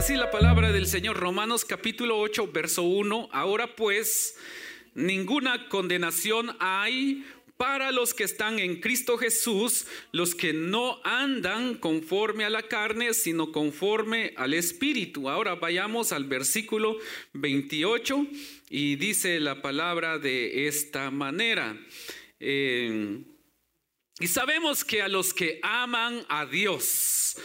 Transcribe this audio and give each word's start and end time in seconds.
Así 0.00 0.16
la 0.16 0.30
palabra 0.30 0.72
del 0.72 0.86
Señor, 0.86 1.18
Romanos 1.18 1.66
capítulo 1.66 2.18
8, 2.20 2.50
verso 2.50 2.84
1. 2.84 3.28
Ahora 3.32 3.76
pues, 3.76 4.34
ninguna 4.94 5.68
condenación 5.68 6.56
hay 6.58 7.26
para 7.58 7.92
los 7.92 8.14
que 8.14 8.24
están 8.24 8.58
en 8.60 8.80
Cristo 8.80 9.18
Jesús, 9.18 9.86
los 10.10 10.34
que 10.34 10.54
no 10.54 11.02
andan 11.04 11.74
conforme 11.74 12.46
a 12.46 12.50
la 12.50 12.62
carne, 12.62 13.12
sino 13.12 13.52
conforme 13.52 14.32
al 14.38 14.54
Espíritu. 14.54 15.28
Ahora 15.28 15.56
vayamos 15.56 16.12
al 16.12 16.24
versículo 16.24 16.96
28 17.34 18.26
y 18.70 18.96
dice 18.96 19.38
la 19.38 19.60
palabra 19.60 20.18
de 20.18 20.66
esta 20.66 21.10
manera. 21.10 21.78
Eh, 22.40 23.18
y 24.18 24.26
sabemos 24.28 24.82
que 24.82 25.02
a 25.02 25.08
los 25.08 25.34
que 25.34 25.60
aman 25.62 26.24
a 26.30 26.46
Dios, 26.46 27.36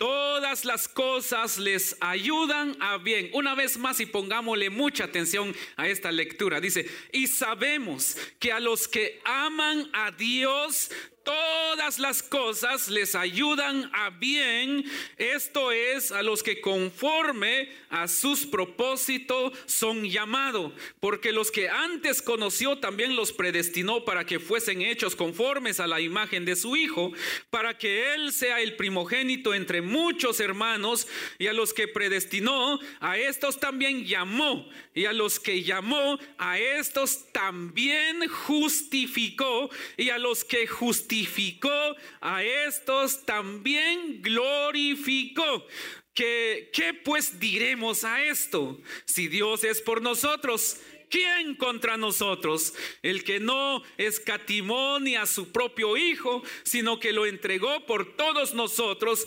todas 0.00 0.64
las 0.64 0.88
cosas 0.88 1.58
les 1.58 1.94
ayudan 2.00 2.74
a 2.80 2.96
bien. 2.96 3.28
Una 3.34 3.54
vez 3.54 3.76
más 3.76 4.00
y 4.00 4.06
pongámosle 4.06 4.70
mucha 4.70 5.04
atención 5.04 5.54
a 5.76 5.88
esta 5.88 6.10
lectura. 6.10 6.58
Dice, 6.58 6.88
y 7.12 7.26
sabemos 7.26 8.16
que 8.38 8.50
a 8.50 8.60
los 8.60 8.88
que 8.88 9.20
aman 9.26 9.90
a 9.92 10.10
Dios, 10.10 10.90
todas 11.24 11.98
las 11.98 12.22
cosas 12.22 12.88
les 12.88 13.14
ayudan 13.14 13.90
a 13.92 14.10
bien, 14.10 14.84
esto 15.16 15.72
es, 15.72 16.12
a 16.12 16.22
los 16.22 16.42
que 16.42 16.60
conforme 16.60 17.68
a 17.90 18.08
sus 18.08 18.46
propósitos 18.46 19.52
son 19.66 20.04
llamados, 20.04 20.72
porque 20.98 21.32
los 21.32 21.50
que 21.50 21.68
antes 21.68 22.22
conoció 22.22 22.78
también 22.78 23.16
los 23.16 23.32
predestinó 23.32 24.04
para 24.04 24.24
que 24.24 24.38
fuesen 24.38 24.82
hechos 24.82 25.16
conformes 25.16 25.80
a 25.80 25.86
la 25.86 26.00
imagen 26.00 26.44
de 26.44 26.56
su 26.56 26.76
Hijo, 26.76 27.12
para 27.50 27.76
que 27.76 28.14
Él 28.14 28.32
sea 28.32 28.60
el 28.60 28.76
primogénito 28.76 29.54
entre 29.54 29.82
muchos 29.90 30.40
hermanos, 30.40 31.06
y 31.38 31.48
a 31.48 31.52
los 31.52 31.74
que 31.74 31.88
predestinó, 31.88 32.78
a 33.00 33.18
estos 33.18 33.60
también 33.60 34.06
llamó, 34.06 34.68
y 34.94 35.04
a 35.04 35.12
los 35.12 35.38
que 35.38 35.62
llamó, 35.62 36.18
a 36.38 36.58
estos 36.58 37.30
también 37.32 38.26
justificó, 38.28 39.68
y 39.96 40.10
a 40.10 40.18
los 40.18 40.44
que 40.44 40.66
justificó, 40.66 41.96
a 42.20 42.42
estos 42.42 43.26
también 43.26 44.22
glorificó. 44.22 45.66
¿Qué, 46.14 46.70
¿Qué 46.72 46.94
pues 46.94 47.38
diremos 47.38 48.04
a 48.04 48.22
esto? 48.24 48.80
Si 49.04 49.28
Dios 49.28 49.64
es 49.64 49.80
por 49.80 50.02
nosotros, 50.02 50.78
¿quién 51.10 51.56
contra 51.56 51.96
nosotros? 51.96 52.72
El 53.02 53.24
que 53.24 53.40
no 53.40 53.82
escatimó 53.98 54.98
ni 55.00 55.16
a 55.16 55.26
su 55.26 55.52
propio 55.52 55.96
Hijo, 55.96 56.42
sino 56.62 56.98
que 56.98 57.12
lo 57.12 57.26
entregó 57.26 57.84
por 57.84 58.16
todos 58.16 58.54
nosotros, 58.54 59.26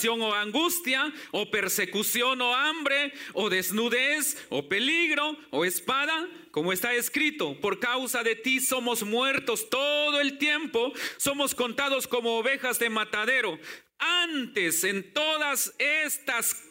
o 0.09 0.33
angustia, 0.33 1.13
o 1.31 1.51
persecución 1.51 2.41
o 2.41 2.55
hambre, 2.55 3.13
o 3.33 3.49
desnudez, 3.49 4.37
o 4.49 4.67
peligro, 4.67 5.37
o 5.51 5.63
espada 5.63 6.27
como 6.51 6.73
está 6.73 6.93
escrito, 6.93 7.57
por 7.61 7.79
causa 7.79 8.23
de 8.23 8.35
ti 8.35 8.59
somos 8.59 9.03
muertos 9.03 9.69
todo 9.69 10.19
el 10.19 10.37
tiempo, 10.37 10.91
somos 11.17 11.55
contados 11.55 12.07
como 12.07 12.37
ovejas 12.37 12.77
de 12.77 12.89
matadero. 12.89 13.57
Antes 13.97 14.83
en 14.83 15.13
todas 15.13 15.73
estas 15.77 16.70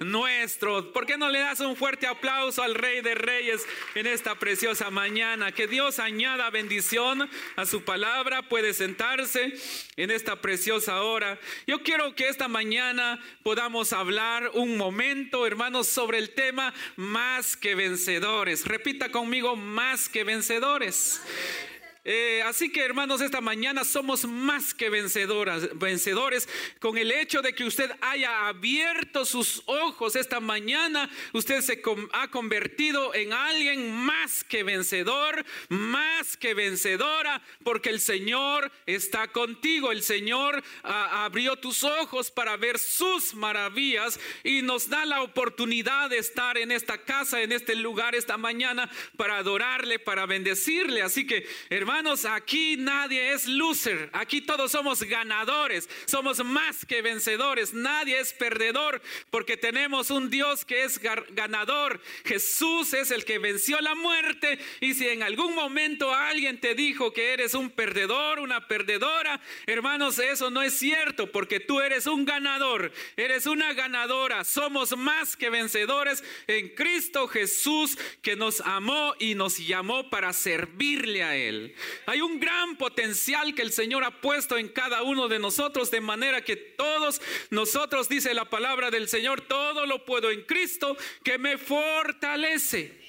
nuestro. 0.00 0.92
¿Por 0.92 1.06
qué 1.06 1.16
no 1.16 1.30
le 1.30 1.40
das 1.40 1.60
un 1.60 1.76
fuerte 1.76 2.06
aplauso 2.06 2.62
al 2.62 2.74
Rey 2.74 3.00
de 3.00 3.14
Reyes 3.14 3.64
en 3.94 4.06
esta 4.06 4.38
preciosa 4.38 4.90
mañana? 4.90 5.52
Que 5.52 5.66
Dios 5.66 5.98
añada 5.98 6.50
bendición 6.50 7.28
a 7.56 7.66
su 7.66 7.82
palabra. 7.84 8.42
Puede 8.48 8.74
sentarse 8.74 9.54
en 9.96 10.10
esta 10.10 10.40
preciosa 10.40 11.02
hora. 11.02 11.38
Yo 11.66 11.82
quiero 11.82 12.14
que 12.14 12.28
esta 12.28 12.48
mañana 12.48 13.20
podamos 13.42 13.92
hablar 13.92 14.50
un 14.54 14.76
momento, 14.76 15.46
hermanos, 15.46 15.88
sobre 15.88 16.18
el 16.18 16.30
tema 16.30 16.74
más 16.96 17.56
que 17.56 17.74
vencedores. 17.74 18.64
Repita 18.66 19.10
conmigo, 19.10 19.56
más 19.56 20.08
que 20.08 20.24
vencedores. 20.24 21.20
Eh, 22.08 22.40
así 22.44 22.70
que 22.70 22.84
hermanos, 22.84 23.20
esta 23.20 23.40
mañana 23.40 23.82
somos 23.82 24.24
más 24.26 24.72
que 24.74 24.90
vencedoras, 24.90 25.76
vencedores 25.76 26.48
con 26.78 26.96
el 26.98 27.10
hecho 27.10 27.42
de 27.42 27.52
que 27.52 27.64
usted 27.64 27.90
haya 28.00 28.46
abierto 28.46 29.24
sus 29.24 29.64
ojos 29.66 30.14
esta 30.14 30.38
mañana. 30.38 31.10
Usted 31.32 31.62
se 31.62 31.82
ha 32.12 32.28
convertido 32.28 33.12
en 33.12 33.32
alguien 33.32 33.90
más 33.90 34.44
que 34.44 34.62
vencedor, 34.62 35.44
más 35.68 36.36
que 36.36 36.54
vencedora, 36.54 37.42
porque 37.64 37.90
el 37.90 38.00
Señor 38.00 38.70
está 38.86 39.26
contigo. 39.26 39.90
El 39.90 40.04
Señor 40.04 40.62
ah, 40.84 41.24
abrió 41.24 41.56
tus 41.56 41.82
ojos 41.82 42.30
para 42.30 42.56
ver 42.56 42.78
sus 42.78 43.34
maravillas 43.34 44.20
y 44.44 44.62
nos 44.62 44.88
da 44.88 45.04
la 45.06 45.22
oportunidad 45.22 46.08
de 46.10 46.18
estar 46.18 46.56
en 46.56 46.70
esta 46.70 46.98
casa, 46.98 47.42
en 47.42 47.50
este 47.50 47.74
lugar 47.74 48.14
esta 48.14 48.36
mañana 48.36 48.88
para 49.16 49.38
adorarle, 49.38 49.98
para 49.98 50.24
bendecirle. 50.26 51.02
Así 51.02 51.26
que, 51.26 51.48
hermanos, 51.68 51.95
aquí 52.28 52.76
nadie 52.76 53.32
es 53.32 53.46
loser. 53.46 54.10
Aquí 54.12 54.40
todos 54.40 54.72
somos 54.72 55.02
ganadores. 55.02 55.88
Somos 56.04 56.44
más 56.44 56.84
que 56.84 57.00
vencedores. 57.00 57.72
Nadie 57.72 58.18
es 58.20 58.32
perdedor 58.32 59.00
porque 59.30 59.56
tenemos 59.56 60.10
un 60.10 60.28
Dios 60.28 60.64
que 60.64 60.84
es 60.84 60.98
ganador. 60.98 62.00
Jesús 62.24 62.92
es 62.92 63.10
el 63.10 63.24
que 63.24 63.38
venció 63.38 63.80
la 63.80 63.94
muerte. 63.94 64.58
Y 64.80 64.94
si 64.94 65.08
en 65.08 65.22
algún 65.22 65.54
momento 65.54 66.12
alguien 66.12 66.60
te 66.60 66.74
dijo 66.74 67.12
que 67.12 67.32
eres 67.32 67.54
un 67.54 67.70
perdedor, 67.70 68.40
una 68.40 68.66
perdedora, 68.68 69.40
hermanos, 69.66 70.18
eso 70.18 70.50
no 70.50 70.62
es 70.62 70.78
cierto 70.78 71.30
porque 71.32 71.60
tú 71.60 71.80
eres 71.80 72.06
un 72.06 72.24
ganador. 72.24 72.92
Eres 73.16 73.46
una 73.46 73.72
ganadora. 73.72 74.44
Somos 74.44 74.96
más 74.96 75.36
que 75.36 75.48
vencedores 75.48 76.22
en 76.46 76.68
Cristo 76.74 77.26
Jesús 77.28 77.96
que 78.20 78.36
nos 78.36 78.60
amó 78.60 79.14
y 79.18 79.34
nos 79.34 79.58
llamó 79.58 80.10
para 80.10 80.32
servirle 80.32 81.22
a 81.22 81.36
Él. 81.36 81.74
Hay 82.06 82.20
un 82.20 82.40
gran 82.40 82.76
potencial 82.76 83.54
que 83.54 83.62
el 83.62 83.72
Señor 83.72 84.04
ha 84.04 84.20
puesto 84.20 84.58
en 84.58 84.68
cada 84.68 85.02
uno 85.02 85.28
de 85.28 85.38
nosotros 85.38 85.90
de 85.90 86.00
manera 86.00 86.42
que 86.42 86.56
todos 86.56 87.20
nosotros, 87.50 88.08
dice 88.08 88.34
la 88.34 88.50
palabra 88.50 88.90
del 88.90 89.08
Señor, 89.08 89.40
todo 89.42 89.86
lo 89.86 90.04
puedo 90.04 90.30
en 90.30 90.42
Cristo 90.42 90.96
que 91.22 91.38
me 91.38 91.58
fortalece. 91.58 93.05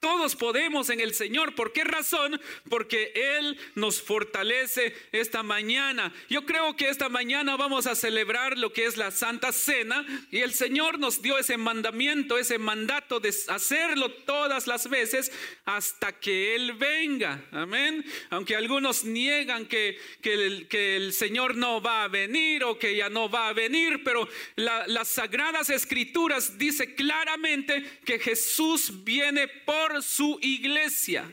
Todos 0.00 0.36
podemos 0.36 0.90
en 0.90 1.00
el 1.00 1.14
Señor. 1.14 1.54
¿Por 1.54 1.72
qué 1.72 1.82
razón? 1.82 2.40
Porque 2.68 3.12
Él 3.14 3.58
nos 3.74 4.02
fortalece 4.02 4.94
esta 5.10 5.42
mañana. 5.42 6.12
Yo 6.28 6.44
creo 6.44 6.76
que 6.76 6.90
esta 6.90 7.08
mañana 7.08 7.56
vamos 7.56 7.86
a 7.86 7.94
celebrar 7.94 8.58
lo 8.58 8.72
que 8.72 8.84
es 8.84 8.96
la 8.96 9.10
Santa 9.10 9.52
Cena 9.52 10.06
y 10.30 10.40
el 10.40 10.52
Señor 10.52 10.98
nos 10.98 11.22
dio 11.22 11.38
ese 11.38 11.56
mandamiento, 11.56 12.36
ese 12.36 12.58
mandato 12.58 13.20
de 13.20 13.34
hacerlo 13.48 14.12
todas 14.12 14.66
las 14.66 14.88
veces 14.88 15.32
hasta 15.64 16.12
que 16.12 16.54
Él 16.54 16.74
venga. 16.74 17.42
Amén. 17.50 18.04
Aunque 18.30 18.54
algunos 18.54 19.04
niegan 19.04 19.66
que, 19.66 19.98
que, 20.20 20.34
el, 20.34 20.68
que 20.68 20.96
el 20.96 21.14
Señor 21.14 21.56
no 21.56 21.80
va 21.80 22.04
a 22.04 22.08
venir 22.08 22.64
o 22.64 22.78
que 22.78 22.96
ya 22.96 23.08
no 23.08 23.30
va 23.30 23.48
a 23.48 23.52
venir, 23.54 24.04
pero 24.04 24.28
las 24.56 25.08
sagradas 25.08 25.70
escrituras 25.70 26.58
dice 26.58 26.94
claramente 26.94 28.00
que 28.04 28.18
Jesús 28.18 29.04
viene 29.04 29.48
por 29.48 29.85
su 30.02 30.38
iglesia, 30.42 31.30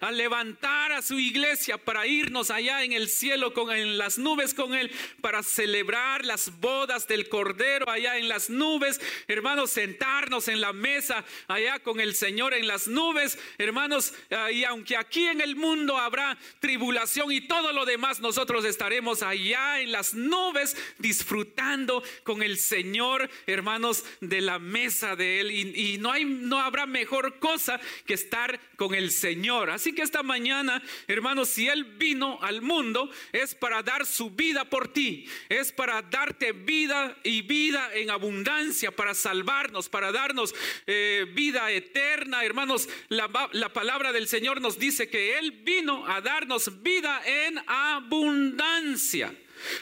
a 0.00 0.10
levantar 0.10 0.92
a 0.92 1.02
su 1.02 1.18
iglesia 1.18 1.78
para 1.78 2.06
irnos 2.06 2.50
allá 2.50 2.82
en 2.84 2.92
el 2.92 3.08
cielo 3.08 3.52
con 3.52 3.70
en 3.70 3.98
las 3.98 4.18
nubes 4.18 4.54
con 4.54 4.74
él 4.74 4.90
para 5.20 5.42
celebrar 5.42 6.24
las 6.24 6.60
bodas 6.60 7.06
del 7.06 7.28
cordero 7.28 7.88
allá 7.90 8.16
en 8.18 8.28
las 8.28 8.50
nubes, 8.50 9.00
hermanos, 9.28 9.70
sentarnos 9.70 10.48
en 10.48 10.60
la 10.60 10.72
mesa 10.72 11.24
allá 11.48 11.78
con 11.80 12.00
el 12.00 12.14
Señor 12.14 12.54
en 12.54 12.66
las 12.66 12.88
nubes, 12.88 13.38
hermanos, 13.58 14.14
y 14.52 14.64
aunque 14.64 14.96
aquí 14.96 15.26
en 15.26 15.40
el 15.40 15.56
mundo 15.56 15.96
habrá 15.96 16.36
tribulación 16.60 17.32
y 17.32 17.42
todo 17.42 17.72
lo 17.72 17.84
demás, 17.84 18.20
nosotros 18.20 18.64
estaremos 18.64 19.22
allá 19.22 19.80
en 19.80 19.92
las 19.92 20.14
nubes 20.14 20.76
disfrutando 20.98 22.02
con 22.24 22.42
el 22.42 22.58
Señor, 22.58 23.28
hermanos, 23.46 24.04
de 24.20 24.40
la 24.40 24.58
mesa 24.58 25.16
de 25.16 25.40
él. 25.40 25.50
Y, 25.50 25.92
y 25.94 25.98
no 25.98 26.10
hay 26.12 26.24
no 26.24 26.60
habrá 26.60 26.86
mejor 26.86 27.38
cosa 27.38 27.80
que 28.04 28.14
estar 28.14 28.60
con 28.76 28.94
el 28.94 29.10
Señor. 29.10 29.70
Así 29.70 29.92
que 29.92 30.02
esta 30.02 30.22
mañana, 30.22 30.82
hermanos, 31.06 31.48
si 31.48 31.68
Él 31.68 31.84
vino 31.84 32.38
al 32.42 32.62
mundo, 32.62 33.10
es 33.32 33.54
para 33.54 33.82
dar 33.82 34.06
su 34.06 34.30
vida 34.30 34.64
por 34.64 34.92
ti, 34.92 35.28
es 35.48 35.72
para 35.72 36.02
darte 36.02 36.52
vida 36.52 37.16
y 37.22 37.42
vida 37.42 37.90
en 37.94 38.10
abundancia, 38.10 38.90
para 38.90 39.14
salvarnos, 39.14 39.88
para 39.88 40.12
darnos 40.12 40.54
eh, 40.86 41.26
vida 41.34 41.70
eterna. 41.70 42.44
Hermanos, 42.44 42.88
la, 43.08 43.30
la 43.52 43.72
palabra 43.72 44.12
del 44.12 44.28
Señor 44.28 44.60
nos 44.60 44.78
dice 44.78 45.08
que 45.08 45.38
Él 45.38 45.52
vino 45.62 46.06
a 46.06 46.20
darnos 46.20 46.82
vida 46.82 47.22
en 47.24 47.58
abundancia. 47.66 49.34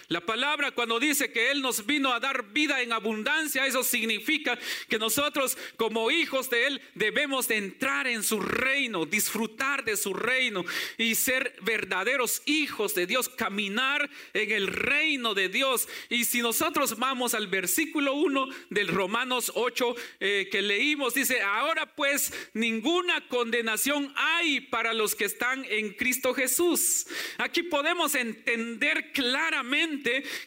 La 0.09 0.21
palabra 0.21 0.71
cuando 0.73 1.01
dice 1.01 1.33
que 1.33 1.51
Él 1.51 1.63
nos 1.63 1.87
vino 1.87 2.13
a 2.13 2.21
dar 2.21 2.53
vida 2.53 2.83
en 2.83 2.93
abundancia, 2.93 3.67
eso 3.67 3.83
significa 3.83 4.59
que 4.89 4.99
nosotros 4.99 5.57
como 5.77 6.11
hijos 6.11 6.51
de 6.51 6.67
Él 6.67 6.81
debemos 6.95 7.49
de 7.49 7.57
entrar 7.57 8.07
en 8.07 8.23
su 8.23 8.41
reino, 8.41 9.07
disfrutar 9.07 9.85
de 9.85 9.97
su 9.97 10.15
reino 10.15 10.65
y 10.99 11.15
ser 11.15 11.57
verdaderos 11.63 12.43
hijos 12.47 12.95
de 12.95 13.07
Dios, 13.07 13.29
caminar 13.29 14.09
en 14.33 14.53
el 14.53 14.69
reino 14.69 15.35
de 15.35 15.49
Dios. 15.49 15.89
Y 16.09 16.25
si 16.25 16.41
nosotros 16.41 16.99
vamos 16.99 17.35
al 17.35 17.49
versículo 17.49 18.15
1 18.15 18.49
del 18.71 18.89
Romanos 18.89 19.53
8 19.55 19.97
eh, 20.21 20.49
que 20.51 20.63
leímos, 20.63 21.15
dice, 21.15 21.43
ahora 21.43 21.95
pues 21.95 22.33
ninguna 22.53 23.27
condenación 23.29 24.13
hay 24.17 24.61
para 24.61 24.93
los 24.93 25.15
que 25.15 25.25
están 25.25 25.65
en 25.69 25.95
Cristo 25.95 26.35
Jesús. 26.35 27.07
Aquí 27.39 27.63
podemos 27.63 28.15
entender 28.15 29.13
claramente 29.13 29.74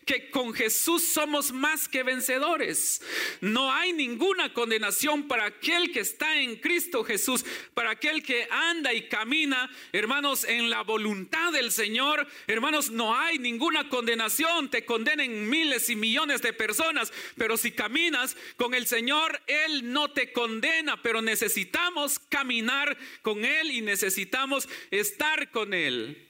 que 0.06 0.30
con 0.30 0.54
Jesús 0.54 1.08
somos 1.08 1.52
más 1.52 1.88
que 1.88 2.04
vencedores. 2.04 3.02
No 3.42 3.72
hay 3.72 3.94
ninguna 3.94 4.54
condenación 4.54 5.28
para 5.28 5.46
aquel 5.46 5.92
que 5.92 6.00
está 6.00 6.40
en 6.40 6.56
Cristo 6.58 7.04
Jesús, 7.04 7.46
para 7.74 7.92
aquel 7.92 8.24
que 8.24 8.48
anda 8.50 8.94
y 8.94 9.08
camina, 9.08 9.70
hermanos, 9.92 10.44
en 10.44 10.70
la 10.70 10.84
voluntad 10.84 11.52
del 11.52 11.72
Señor. 11.72 12.28
Hermanos, 12.48 12.90
no 12.90 13.16
hay 13.16 13.40
ninguna 13.40 13.90
condenación. 13.90 14.70
Te 14.70 14.86
condenen 14.86 15.50
miles 15.50 15.90
y 15.90 15.96
millones 15.96 16.42
de 16.42 16.54
personas, 16.54 17.12
pero 17.36 17.58
si 17.58 17.72
caminas 17.72 18.38
con 18.56 18.74
el 18.74 18.88
Señor, 18.88 19.42
Él 19.48 19.92
no 19.92 20.12
te 20.12 20.32
condena, 20.32 21.02
pero 21.02 21.22
necesitamos 21.22 22.20
caminar 22.20 22.98
con 23.22 23.46
Él 23.46 23.72
y 23.72 23.82
necesitamos 23.82 24.68
estar 24.92 25.52
con 25.52 25.74
Él. 25.74 26.27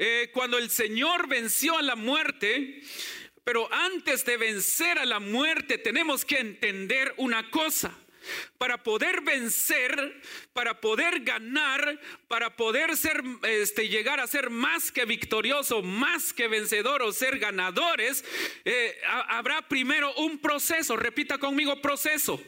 Eh, 0.00 0.30
cuando 0.32 0.58
el 0.58 0.70
Señor 0.70 1.28
venció 1.28 1.76
a 1.76 1.82
la 1.82 1.96
muerte, 1.96 2.80
pero 3.42 3.68
antes 3.72 4.24
de 4.24 4.36
vencer 4.36 4.96
a 4.96 5.04
la 5.04 5.18
muerte 5.18 5.76
tenemos 5.76 6.24
que 6.24 6.38
entender 6.38 7.14
una 7.16 7.50
cosa. 7.50 7.92
Para 8.58 8.82
poder 8.82 9.22
vencer, 9.22 10.20
para 10.52 10.80
poder 10.80 11.20
ganar, 11.20 11.98
para 12.28 12.54
poder 12.56 12.96
ser, 12.96 13.22
este, 13.42 13.88
llegar 13.88 14.20
a 14.20 14.26
ser 14.26 14.50
más 14.50 14.92
que 14.92 15.04
victorioso, 15.04 15.82
más 15.82 16.32
que 16.32 16.46
vencedor 16.46 17.02
o 17.02 17.12
ser 17.12 17.38
ganadores, 17.38 18.24
eh, 18.64 19.00
habrá 19.28 19.66
primero 19.66 20.14
un 20.16 20.38
proceso. 20.38 20.96
Repita 20.96 21.38
conmigo 21.38 21.80
proceso. 21.80 22.40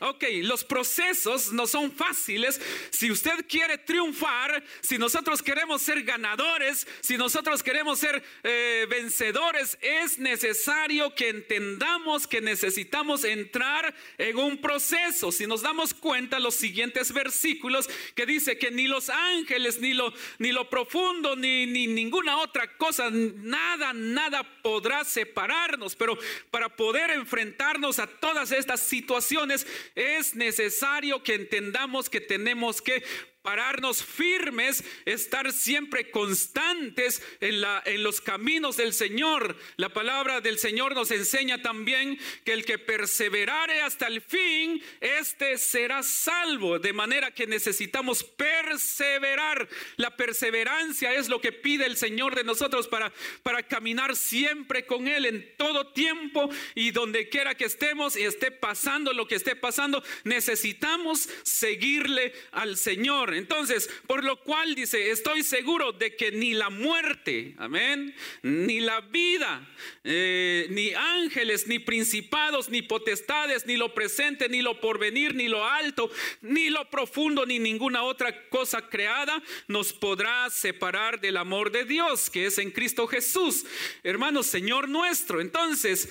Ok, 0.00 0.24
los 0.42 0.62
procesos 0.64 1.52
no 1.52 1.66
son 1.66 1.90
fáciles. 1.90 2.60
Si 2.90 3.10
usted 3.10 3.46
quiere 3.48 3.78
triunfar, 3.78 4.62
si 4.80 4.96
nosotros 4.96 5.42
queremos 5.42 5.82
ser 5.82 6.02
ganadores, 6.04 6.86
si 7.00 7.16
nosotros 7.16 7.62
queremos 7.62 7.98
ser 7.98 8.22
eh, 8.44 8.86
vencedores, 8.88 9.76
es 9.80 10.18
necesario 10.18 11.14
que 11.14 11.30
entendamos 11.30 12.26
que 12.26 12.40
necesitamos 12.40 13.24
entrar 13.24 13.94
en 14.18 14.38
un 14.38 14.60
proceso. 14.60 15.32
Si 15.32 15.46
nos 15.46 15.62
damos 15.62 15.94
cuenta, 15.94 16.38
los 16.38 16.54
siguientes 16.54 17.12
versículos 17.12 17.88
que 18.14 18.26
dice 18.26 18.56
que 18.56 18.70
ni 18.70 18.86
los 18.86 19.08
ángeles, 19.08 19.80
ni 19.80 19.94
lo, 19.94 20.12
ni 20.38 20.52
lo 20.52 20.70
profundo, 20.70 21.34
ni, 21.34 21.66
ni 21.66 21.88
ninguna 21.88 22.38
otra 22.38 22.76
cosa, 22.76 23.10
nada, 23.10 23.92
nada 23.92 24.44
podrá 24.62 25.04
separarnos. 25.04 25.96
Pero 25.96 26.16
para 26.50 26.68
poder 26.76 27.10
enfrentarnos 27.10 27.98
a 27.98 28.06
todas 28.06 28.52
estas 28.52 28.80
situaciones, 28.80 29.66
es 29.94 30.34
necesario 30.34 31.22
que 31.22 31.34
entendamos 31.34 32.08
que 32.10 32.20
tenemos 32.20 32.82
que 32.82 33.02
pararnos 33.48 34.04
firmes, 34.04 34.84
estar 35.06 35.54
siempre 35.54 36.10
constantes 36.10 37.22
en, 37.40 37.62
la, 37.62 37.82
en 37.86 38.02
los 38.02 38.20
caminos 38.20 38.76
del 38.76 38.92
Señor. 38.92 39.56
La 39.78 39.88
palabra 39.88 40.42
del 40.42 40.58
Señor 40.58 40.94
nos 40.94 41.10
enseña 41.12 41.62
también 41.62 42.18
que 42.44 42.52
el 42.52 42.66
que 42.66 42.78
perseverare 42.78 43.80
hasta 43.80 44.06
el 44.06 44.20
fin, 44.20 44.82
este 45.00 45.56
será 45.56 46.02
salvo. 46.02 46.78
De 46.78 46.92
manera 46.92 47.30
que 47.30 47.46
necesitamos 47.46 48.22
perseverar. 48.22 49.66
La 49.96 50.14
perseverancia 50.14 51.14
es 51.14 51.30
lo 51.30 51.40
que 51.40 51.52
pide 51.52 51.86
el 51.86 51.96
Señor 51.96 52.34
de 52.34 52.44
nosotros 52.44 52.86
para, 52.86 53.10
para 53.42 53.62
caminar 53.62 54.14
siempre 54.14 54.84
con 54.84 55.08
Él 55.08 55.24
en 55.24 55.56
todo 55.56 55.90
tiempo 55.94 56.50
y 56.74 56.90
donde 56.90 57.30
quiera 57.30 57.54
que 57.54 57.64
estemos 57.64 58.14
y 58.14 58.24
esté 58.24 58.50
pasando 58.50 59.14
lo 59.14 59.26
que 59.26 59.36
esté 59.36 59.56
pasando, 59.56 60.02
necesitamos 60.24 61.30
seguirle 61.44 62.34
al 62.52 62.76
Señor. 62.76 63.37
Entonces, 63.38 63.88
por 64.06 64.24
lo 64.24 64.40
cual 64.40 64.74
dice, 64.74 65.10
estoy 65.10 65.42
seguro 65.42 65.92
de 65.92 66.14
que 66.16 66.30
ni 66.32 66.52
la 66.52 66.70
muerte, 66.70 67.54
amén, 67.58 68.14
ni 68.42 68.80
la 68.80 69.00
vida, 69.00 69.66
eh, 70.04 70.66
ni 70.70 70.92
ángeles, 70.92 71.66
ni 71.66 71.78
principados, 71.78 72.68
ni 72.68 72.82
potestades, 72.82 73.66
ni 73.66 73.76
lo 73.76 73.94
presente, 73.94 74.48
ni 74.48 74.60
lo 74.60 74.80
porvenir, 74.80 75.34
ni 75.34 75.48
lo 75.48 75.64
alto, 75.64 76.10
ni 76.42 76.68
lo 76.70 76.88
profundo, 76.90 77.46
ni 77.46 77.58
ninguna 77.58 78.02
otra 78.02 78.48
cosa 78.48 78.88
creada 78.88 79.42
nos 79.66 79.92
podrá 79.92 80.50
separar 80.50 81.20
del 81.20 81.36
amor 81.36 81.70
de 81.70 81.84
Dios 81.84 82.28
que 82.30 82.46
es 82.46 82.58
en 82.58 82.70
Cristo 82.70 83.06
Jesús. 83.06 83.64
Hermanos, 84.02 84.46
Señor 84.46 84.88
nuestro. 84.88 85.40
Entonces, 85.40 86.08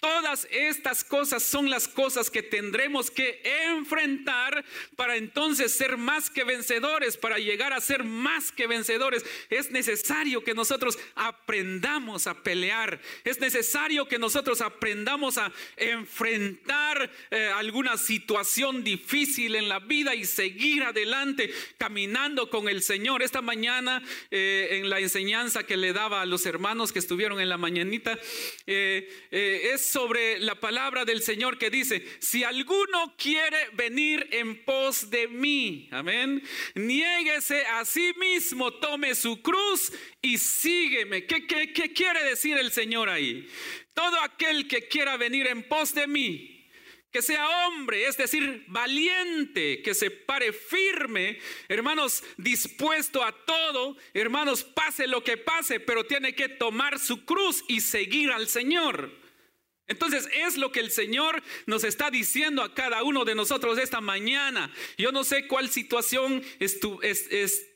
Todas 0.00 0.48
estas 0.50 1.04
cosas 1.04 1.42
son 1.42 1.68
las 1.68 1.86
cosas 1.86 2.30
que 2.30 2.42
tendremos 2.42 3.10
que 3.10 3.42
enfrentar 3.68 4.64
para 4.96 5.16
entonces 5.16 5.74
ser 5.74 5.98
más 5.98 6.30
que 6.30 6.42
vencedores, 6.42 7.18
para 7.18 7.38
llegar 7.38 7.74
a 7.74 7.82
ser 7.82 8.02
más 8.02 8.50
que 8.50 8.66
vencedores. 8.66 9.26
Es 9.50 9.70
necesario 9.70 10.42
que 10.42 10.54
nosotros 10.54 10.98
aprendamos 11.14 12.26
a 12.26 12.42
pelear. 12.42 12.98
Es 13.24 13.40
necesario 13.40 14.08
que 14.08 14.18
nosotros 14.18 14.62
aprendamos 14.62 15.36
a 15.36 15.52
enfrentar 15.76 17.10
eh, 17.30 17.50
alguna 17.54 17.98
situación 17.98 18.82
difícil 18.82 19.54
en 19.54 19.68
la 19.68 19.80
vida 19.80 20.14
y 20.14 20.24
seguir 20.24 20.82
adelante 20.82 21.52
caminando 21.76 22.48
con 22.48 22.70
el 22.70 22.82
Señor. 22.82 23.22
Esta 23.22 23.42
mañana 23.42 24.02
eh, 24.30 24.78
en 24.80 24.88
la 24.88 24.98
enseñanza 24.98 25.64
que 25.64 25.76
le 25.76 25.92
daba 25.92 26.22
a 26.22 26.26
los 26.26 26.46
hermanos 26.46 26.90
que 26.90 27.00
estuvieron 27.00 27.38
en 27.38 27.50
la 27.50 27.58
mañanita, 27.58 28.18
eh, 28.66 29.68
es 29.74 29.89
sobre 29.90 30.38
la 30.38 30.54
palabra 30.54 31.04
del 31.04 31.22
Señor 31.22 31.58
que 31.58 31.70
dice, 31.70 32.06
si 32.20 32.44
alguno 32.44 33.14
quiere 33.16 33.68
venir 33.72 34.28
en 34.30 34.64
pos 34.64 35.10
de 35.10 35.28
mí, 35.28 35.88
amén, 35.90 36.42
niéguese 36.74 37.66
a 37.66 37.84
sí 37.84 38.12
mismo, 38.18 38.72
tome 38.74 39.14
su 39.14 39.42
cruz 39.42 39.92
y 40.22 40.38
sígueme. 40.38 41.26
¿Qué, 41.26 41.46
qué, 41.46 41.72
qué 41.72 41.92
quiere 41.92 42.22
decir 42.24 42.56
el 42.56 42.70
Señor 42.72 43.08
ahí? 43.08 43.48
Todo 43.94 44.20
aquel 44.22 44.68
que 44.68 44.88
quiera 44.88 45.16
venir 45.16 45.46
en 45.48 45.62
pos 45.68 45.94
de 45.94 46.06
mí, 46.06 46.68
que 47.10 47.22
sea 47.22 47.66
hombre, 47.66 48.06
es 48.06 48.16
decir, 48.16 48.64
valiente, 48.68 49.82
que 49.82 49.94
se 49.94 50.10
pare 50.10 50.52
firme, 50.52 51.38
hermanos, 51.68 52.22
dispuesto 52.36 53.24
a 53.24 53.32
todo, 53.44 53.96
hermanos, 54.14 54.62
pase 54.62 55.08
lo 55.08 55.24
que 55.24 55.36
pase, 55.36 55.80
pero 55.80 56.04
tiene 56.04 56.34
que 56.34 56.48
tomar 56.48 56.98
su 57.00 57.24
cruz 57.24 57.64
y 57.66 57.80
seguir 57.80 58.30
al 58.30 58.46
Señor. 58.46 59.19
Entonces 59.90 60.28
es 60.32 60.56
lo 60.56 60.70
que 60.70 60.78
el 60.78 60.92
Señor 60.92 61.42
nos 61.66 61.82
está 61.82 62.10
diciendo 62.10 62.62
a 62.62 62.74
cada 62.74 63.02
uno 63.02 63.24
de 63.24 63.34
nosotros 63.34 63.76
esta 63.76 64.00
mañana. 64.00 64.72
Yo 64.96 65.10
no 65.10 65.24
sé 65.24 65.48
cuál 65.48 65.68
situación 65.68 66.42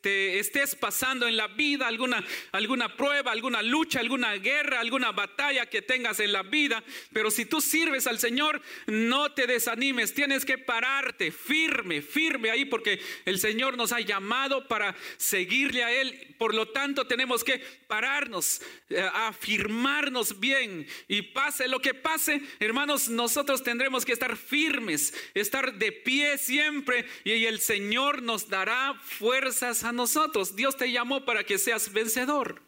este, 0.04 0.38
estés 0.38 0.74
pasando 0.74 1.26
en 1.26 1.36
la 1.36 1.48
vida, 1.48 1.86
alguna, 1.86 2.22
alguna 2.52 2.94
prueba, 2.94 3.32
alguna 3.32 3.62
lucha, 3.62 4.00
alguna 4.00 4.34
guerra, 4.34 4.80
alguna 4.80 5.12
batalla 5.12 5.64
que 5.64 5.80
tengas 5.80 6.20
en 6.20 6.32
la 6.32 6.42
vida. 6.42 6.84
Pero 7.12 7.30
si 7.30 7.46
tú 7.46 7.62
sirves 7.62 8.06
al 8.06 8.18
Señor, 8.18 8.60
no 8.86 9.32
te 9.32 9.46
desanimes. 9.46 10.12
Tienes 10.12 10.44
que 10.44 10.58
pararte 10.58 11.32
firme, 11.32 12.02
firme 12.02 12.50
ahí 12.50 12.66
porque 12.66 13.00
el 13.24 13.38
Señor 13.38 13.78
nos 13.78 13.92
ha 13.92 14.00
llamado 14.00 14.68
para 14.68 14.94
seguirle 15.16 15.82
a 15.82 15.90
Él. 15.90 16.34
Por 16.36 16.54
lo 16.54 16.68
tanto, 16.68 17.06
tenemos 17.06 17.42
que 17.42 17.58
pararnos, 17.86 18.60
eh, 18.90 19.08
afirmarnos 19.14 20.38
bien 20.38 20.86
y 21.08 21.22
pase 21.22 21.66
lo 21.66 21.80
que 21.80 21.94
pase, 21.94 22.42
hermanos, 22.58 23.08
nosotros 23.08 23.62
tendremos 23.62 24.04
que 24.04 24.12
estar 24.12 24.36
firmes, 24.36 25.14
estar 25.32 25.72
de 25.74 25.92
pie 25.92 26.36
siempre 26.36 27.06
y 27.24 27.44
el 27.46 27.60
Señor 27.60 28.20
nos 28.20 28.48
dará 28.48 28.94
fuerzas 29.02 29.84
a 29.84 29.93
nosotros. 29.94 30.56
Dios 30.56 30.76
te 30.76 30.90
llamó 30.90 31.24
para 31.24 31.44
que 31.44 31.58
seas 31.58 31.92
vencedor. 31.92 32.62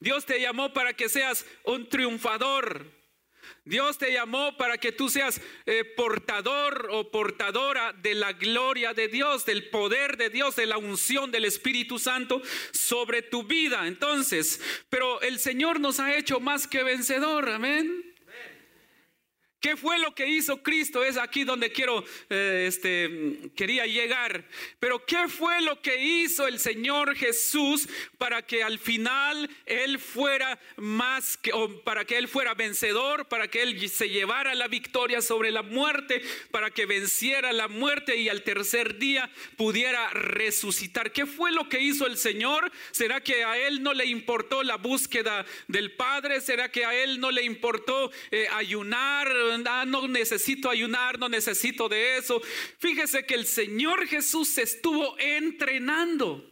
Dios 0.00 0.26
te 0.26 0.40
llamó 0.40 0.72
para 0.72 0.94
que 0.94 1.08
seas 1.08 1.46
un 1.64 1.88
triunfador. 1.88 2.92
Dios 3.64 3.98
te 3.98 4.12
llamó 4.12 4.56
para 4.56 4.78
que 4.78 4.92
tú 4.92 5.08
seas 5.08 5.40
eh, 5.66 5.84
portador 5.96 6.88
o 6.90 7.10
portadora 7.10 7.92
de 7.92 8.14
la 8.14 8.32
gloria 8.32 8.92
de 8.92 9.08
Dios, 9.08 9.46
del 9.46 9.70
poder 9.70 10.16
de 10.16 10.30
Dios, 10.30 10.56
de 10.56 10.66
la 10.66 10.78
unción 10.78 11.30
del 11.30 11.44
Espíritu 11.44 11.98
Santo 11.98 12.42
sobre 12.72 13.22
tu 13.22 13.44
vida. 13.44 13.86
Entonces, 13.86 14.60
pero 14.90 15.20
el 15.22 15.38
Señor 15.38 15.80
nos 15.80 15.98
ha 16.00 16.16
hecho 16.16 16.40
más 16.40 16.66
que 16.66 16.82
vencedor, 16.82 17.48
amén. 17.48 18.13
¿Qué 19.64 19.78
fue 19.78 19.98
lo 19.98 20.14
que 20.14 20.26
hizo 20.26 20.62
Cristo? 20.62 21.02
Es 21.02 21.16
aquí 21.16 21.42
donde 21.42 21.72
quiero, 21.72 22.04
eh, 22.28 22.66
este, 22.68 23.50
quería 23.56 23.86
llegar. 23.86 24.44
Pero 24.78 25.06
¿qué 25.06 25.26
fue 25.26 25.62
lo 25.62 25.80
que 25.80 26.04
hizo 26.04 26.46
el 26.46 26.58
Señor 26.58 27.16
Jesús 27.16 27.88
para 28.18 28.42
que 28.42 28.62
al 28.62 28.78
final 28.78 29.48
Él 29.64 29.98
fuera 29.98 30.60
más 30.76 31.38
o 31.54 31.80
para 31.80 32.04
que 32.04 32.18
Él 32.18 32.28
fuera 32.28 32.52
vencedor, 32.52 33.26
para 33.26 33.48
que 33.48 33.62
Él 33.62 33.88
se 33.88 34.10
llevara 34.10 34.54
la 34.54 34.68
victoria 34.68 35.22
sobre 35.22 35.50
la 35.50 35.62
muerte, 35.62 36.20
para 36.50 36.70
que 36.70 36.84
venciera 36.84 37.50
la 37.54 37.66
muerte 37.66 38.18
y 38.18 38.28
al 38.28 38.42
tercer 38.42 38.98
día 38.98 39.30
pudiera 39.56 40.10
resucitar? 40.10 41.10
¿Qué 41.10 41.24
fue 41.24 41.52
lo 41.52 41.70
que 41.70 41.80
hizo 41.80 42.06
el 42.06 42.18
Señor? 42.18 42.70
¿Será 42.90 43.22
que 43.22 43.44
a 43.44 43.56
Él 43.56 43.82
no 43.82 43.94
le 43.94 44.04
importó 44.04 44.62
la 44.62 44.76
búsqueda 44.76 45.46
del 45.68 45.92
Padre? 45.92 46.42
¿Será 46.42 46.70
que 46.70 46.84
a 46.84 46.94
Él 46.94 47.18
no 47.18 47.30
le 47.30 47.44
importó 47.44 48.12
eh, 48.30 48.46
ayunar? 48.52 49.53
Ah, 49.66 49.84
no 49.86 50.08
necesito 50.08 50.70
ayunar, 50.70 51.18
no 51.18 51.28
necesito 51.28 51.88
de 51.88 52.18
eso. 52.18 52.40
Fíjese 52.78 53.24
que 53.24 53.34
el 53.34 53.46
Señor 53.46 54.06
Jesús 54.06 54.58
estuvo 54.58 55.18
entrenando. 55.18 56.50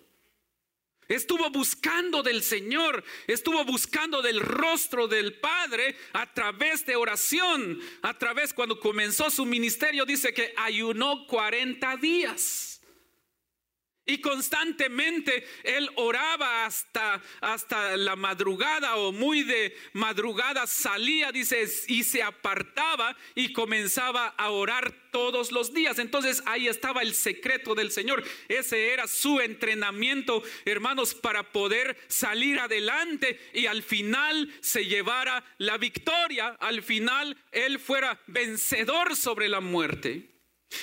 Estuvo 1.08 1.50
buscando 1.50 2.22
del 2.22 2.42
Señor, 2.42 3.04
estuvo 3.26 3.64
buscando 3.64 4.22
del 4.22 4.40
rostro 4.40 5.08
del 5.08 5.38
Padre 5.40 5.96
a 6.12 6.32
través 6.32 6.86
de 6.86 6.96
oración. 6.96 7.80
A 8.00 8.16
través, 8.16 8.54
cuando 8.54 8.80
comenzó 8.80 9.30
su 9.30 9.44
ministerio, 9.44 10.06
dice 10.06 10.32
que 10.32 10.54
ayunó 10.56 11.26
40 11.26 11.96
días. 11.96 12.71
Y 14.04 14.20
constantemente 14.20 15.46
él 15.62 15.88
oraba 15.94 16.66
hasta, 16.66 17.22
hasta 17.40 17.96
la 17.96 18.16
madrugada 18.16 18.96
o 18.96 19.12
muy 19.12 19.44
de 19.44 19.76
madrugada 19.92 20.66
salía, 20.66 21.30
dice, 21.30 21.64
y 21.86 22.02
se 22.02 22.20
apartaba 22.20 23.16
y 23.36 23.52
comenzaba 23.52 24.26
a 24.36 24.50
orar 24.50 24.92
todos 25.12 25.52
los 25.52 25.72
días. 25.72 26.00
Entonces 26.00 26.42
ahí 26.46 26.66
estaba 26.66 27.02
el 27.02 27.14
secreto 27.14 27.76
del 27.76 27.92
Señor. 27.92 28.24
Ese 28.48 28.92
era 28.92 29.06
su 29.06 29.40
entrenamiento, 29.40 30.42
hermanos, 30.64 31.14
para 31.14 31.52
poder 31.52 31.96
salir 32.08 32.58
adelante 32.58 33.38
y 33.54 33.66
al 33.66 33.84
final 33.84 34.52
se 34.60 34.84
llevara 34.86 35.44
la 35.58 35.78
victoria. 35.78 36.56
Al 36.58 36.82
final 36.82 37.36
él 37.52 37.78
fuera 37.78 38.20
vencedor 38.26 39.14
sobre 39.14 39.48
la 39.48 39.60
muerte. 39.60 40.31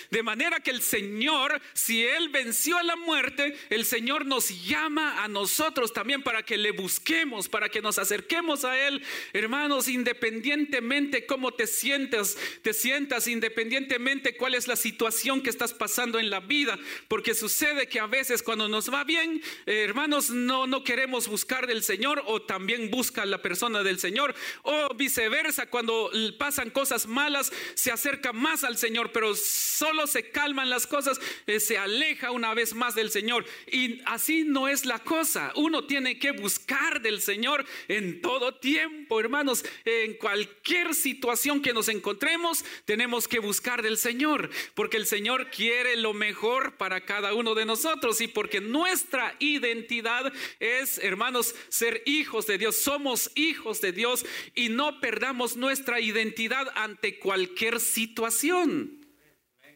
De 0.10 0.24
manera 0.24 0.60
que 0.60 0.72
el 0.72 0.81
Señor, 0.81 1.62
si 1.74 2.03
Él 2.03 2.29
venció 2.29 2.77
a 2.77 2.84
la 2.84 2.96
muerte, 2.96 3.55
el 3.69 3.86
Señor 3.86 4.25
nos 4.25 4.50
llama 4.65 5.24
a 5.24 5.27
nosotros 5.27 5.93
también 5.93 6.24
para 6.24 6.43
que 6.43 6.58
le 6.58 6.72
busquemos, 6.72 7.50
para 7.50 7.69
que 7.69 7.81
nos 7.81 7.98
acerquemos 7.98 8.65
a 8.65 8.88
Él. 8.88 9.03
Hermanos, 9.34 9.88
independientemente 9.88 11.25
cómo 11.25 11.53
te 11.53 11.67
sientas, 11.67 12.38
te 12.62 12.74
sientas, 12.74 13.27
independientemente 13.27 14.36
cuál 14.36 14.55
es 14.55 14.67
la 14.67 14.75
situación 14.75 15.41
que 15.41 15.50
estás 15.50 15.74
pasando 15.74 16.19
en 16.19 16.29
la 16.29 16.39
vida, 16.39 16.77
porque 17.08 17.34
sucede 17.34 17.88
que 17.88 18.00
a 18.00 18.08
veces 18.08 18.43
cuando 18.43 18.67
nos 18.67 18.91
va 18.93 19.03
bien, 19.03 19.41
eh, 19.65 19.84
hermanos, 19.84 20.29
no, 20.29 20.67
no 20.67 20.84
queremos 20.84 21.27
buscar 21.27 21.67
del 21.67 21.84
Señor 21.84 22.24
o 22.25 22.41
también 22.41 22.89
busca 22.89 23.25
la 23.25 23.41
persona 23.41 23.84
del 23.84 24.00
Señor, 24.00 24.36
o 24.63 24.93
viceversa, 24.96 25.67
cuando 25.67 26.12
pasan 26.38 26.69
cosas 26.69 27.08
malas, 27.08 27.51
se 27.75 27.91
acerca 27.91 28.34
más 28.34 28.63
al 28.63 28.77
Señor, 28.77 29.12
pero 29.12 29.36
solo 29.80 30.08
se 30.08 30.30
calman 30.30 30.70
las 30.70 30.86
cosas, 30.86 31.22
eh, 31.48 31.62
se 31.62 31.78
aleja 31.78 32.32
una 32.32 32.54
vez 32.54 32.74
más 32.74 32.96
del 32.96 33.12
Señor. 33.12 33.46
Y 33.72 34.02
así 34.06 34.44
no 34.44 34.68
es 34.68 34.86
la 34.86 35.00
cosa. 35.00 35.54
Uno 35.56 35.86
tiene 35.86 36.20
que 36.20 36.32
buscar 36.32 37.02
del 37.02 37.22
Señor 37.22 37.66
en 37.88 38.22
todo 38.22 38.56
tiempo, 38.56 39.22
hermanos. 39.22 39.64
En 39.86 40.16
cualquier 40.16 40.94
situación 40.94 41.62
que 41.62 41.72
nos 41.72 41.88
encontremos, 41.88 42.66
tenemos 42.84 43.30
que 43.30 43.40
buscar 43.40 43.82
del 43.82 43.98
Señor, 43.98 44.50
porque 44.74 44.98
el 44.98 45.06
Señor 45.06 45.50
quiere 45.50 45.96
lo 45.96 46.14
mejor 46.14 46.76
para 46.76 47.06
cada 47.06 47.34
uno 47.34 47.56
de 47.56 47.66
nosotros 47.66 48.20
y 48.20 48.28
porque 48.28 48.60
nuestra 48.60 49.36
identidad 49.40 50.34
es, 50.60 50.98
hermanos, 50.98 51.56
ser 51.70 52.04
hijos 52.06 52.46
de 52.48 52.58
Dios. 52.58 52.76
Somos 52.76 53.32
hijos 53.36 53.80
de 53.80 53.94
Dios 53.94 54.26
y 54.56 54.68
no 54.68 55.00
perdamos 55.00 55.56
nuestra 55.56 56.02
identidad 56.02 56.68
ante 56.76 57.18
cualquier 57.18 57.80
situación. 57.80 59.00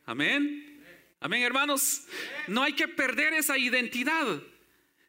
Amén. 0.06 0.84
Amén, 1.20 1.42
hermanos. 1.44 2.04
No 2.48 2.64
hay 2.64 2.74
que 2.74 2.88
perder 2.88 3.34
esa 3.34 3.58
identidad. 3.58 4.42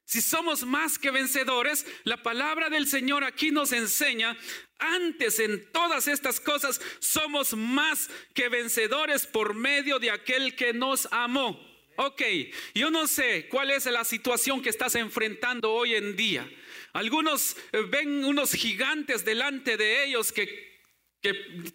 Si 0.05 0.21
somos 0.21 0.65
más 0.65 0.99
que 0.99 1.11
vencedores, 1.11 1.87
la 2.05 2.23
palabra 2.23 2.69
del 2.69 2.87
Señor 2.87 3.25
aquí 3.25 3.51
nos 3.51 3.73
enseña, 3.73 4.37
antes 4.79 5.39
en 5.41 5.73
todas 5.73 6.09
estas 6.09 6.41
cosas 6.41 6.81
somos 6.99 7.55
más 7.55 8.11
que 8.35 8.51
vencedores 8.51 9.27
por 9.27 9.55
medio 9.55 9.99
de 9.99 10.11
aquel 10.11 10.55
que 10.55 10.75
nos 10.75 11.09
amó. 11.11 11.59
Ok, 11.97 12.23
yo 12.75 12.91
no 12.91 13.07
sé 13.07 13.49
cuál 13.49 13.71
es 13.71 13.87
la 13.87 14.05
situación 14.05 14.61
que 14.61 14.69
estás 14.69 14.95
enfrentando 14.97 15.73
hoy 15.73 15.95
en 15.95 16.17
día. 16.17 16.49
Algunos 16.93 17.57
eh, 17.73 17.83
ven 17.89 18.25
unos 18.25 18.53
gigantes 18.53 19.25
delante 19.25 19.77
de 19.77 20.05
ellos 20.05 20.33
que 20.33 20.74
que 21.25 21.33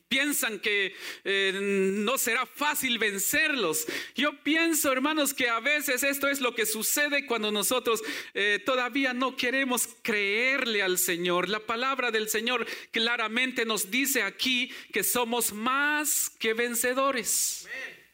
piensan 0.07 0.59
que 0.59 0.95
eh, 1.23 1.51
no 1.59 2.19
será 2.19 2.45
fácil 2.45 2.99
vencerlos. 2.99 3.87
Yo 4.13 4.43
pienso, 4.43 4.91
hermanos, 4.91 5.33
que 5.33 5.49
a 5.49 5.59
veces 5.59 6.03
esto 6.03 6.29
es 6.29 6.39
lo 6.39 6.53
que 6.53 6.67
sucede 6.67 7.25
cuando 7.25 7.51
nosotros 7.51 8.03
eh, 8.35 8.61
todavía 8.63 9.11
no 9.15 9.35
queremos 9.35 9.89
creerle 10.03 10.83
al 10.83 10.99
Señor. 10.99 11.49
La 11.49 11.61
palabra 11.61 12.11
del 12.11 12.29
Señor 12.29 12.67
claramente 12.91 13.65
nos 13.65 13.89
dice 13.89 14.21
aquí 14.21 14.71
que 14.93 15.03
somos 15.03 15.51
más 15.51 16.29
que 16.29 16.53
vencedores. 16.53 17.67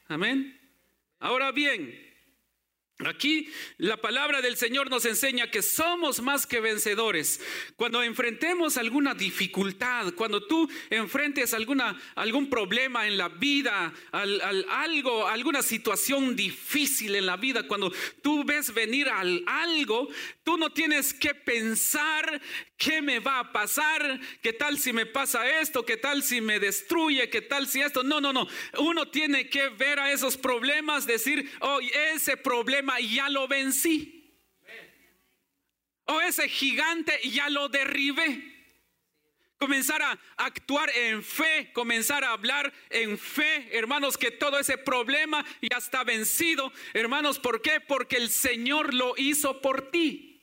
Amén. 0.08 0.58
Ahora 1.20 1.52
bien, 1.52 2.05
Aquí 3.04 3.52
la 3.78 3.98
palabra 3.98 4.42
del 4.42 4.56
Señor 4.56 4.90
nos 4.90 5.04
enseña 5.04 5.52
que 5.52 5.62
somos 5.62 6.22
más 6.22 6.48
que 6.48 6.62
vencedores. 6.62 7.42
Cuando 7.76 8.02
enfrentemos 8.02 8.78
alguna 8.78 9.14
dificultad, 9.14 10.14
cuando 10.14 10.48
tú 10.48 10.70
enfrentes 10.90 11.54
alguna, 11.54 12.02
algún 12.16 12.50
problema 12.50 13.06
en 13.06 13.18
la 13.18 13.28
vida, 13.28 13.94
algo, 14.14 15.28
alguna 15.28 15.62
situación 15.62 16.38
difícil 16.38 17.16
en 17.16 17.26
la 17.26 17.36
vida, 17.36 17.68
cuando 17.68 17.92
tú 18.22 18.46
ves 18.46 18.74
venir 18.74 19.10
al, 19.10 19.44
algo, 19.46 20.08
tú 20.46 20.58
no 20.58 20.72
tienes 20.72 21.14
que 21.14 21.36
pensar 21.36 22.42
qué 22.78 23.02
me 23.02 23.20
va 23.20 23.40
a 23.40 23.52
pasar, 23.52 24.20
qué 24.42 24.54
tal 24.54 24.78
si 24.78 24.92
me 24.94 25.06
pasa 25.06 25.60
esto, 25.62 25.86
qué 25.86 25.98
tal 25.98 26.24
si 26.24 26.42
me 26.42 26.60
destruye, 26.60 27.30
qué 27.30 27.42
tal 27.42 27.68
si 27.68 27.82
esto. 27.82 28.04
No, 28.04 28.20
no, 28.20 28.34
no. 28.34 28.48
Uno 28.78 29.10
tiene 29.10 29.50
que 29.50 29.70
ver 29.70 30.00
a 30.00 30.12
esos 30.12 30.38
problemas, 30.38 31.06
decir, 31.06 31.52
oh, 31.62 31.80
ese 32.14 32.38
problema 32.38 33.00
ya 33.00 33.30
lo 33.30 33.48
vencí. 33.48 34.12
O 36.06 36.22
ese 36.22 36.48
gigante 36.48 37.20
ya 37.30 37.50
lo 37.50 37.70
derribé. 37.70 38.54
Comenzar 39.58 40.02
a 40.02 40.20
actuar 40.36 40.92
en 40.96 41.24
fe, 41.24 41.72
comenzar 41.74 42.26
a 42.26 42.34
hablar 42.34 42.74
en 42.90 43.18
fe, 43.18 43.70
hermanos, 43.72 44.18
que 44.18 44.30
todo 44.30 44.60
ese 44.60 44.78
problema 44.78 45.46
ya 45.62 45.78
está 45.78 46.04
vencido. 46.04 46.72
Hermanos, 46.94 47.40
¿por 47.40 47.62
qué? 47.62 47.80
Porque 47.80 48.18
el 48.18 48.30
Señor 48.30 48.94
lo 48.94 49.16
hizo 49.18 49.62
por 49.62 49.90
ti. 49.92 50.35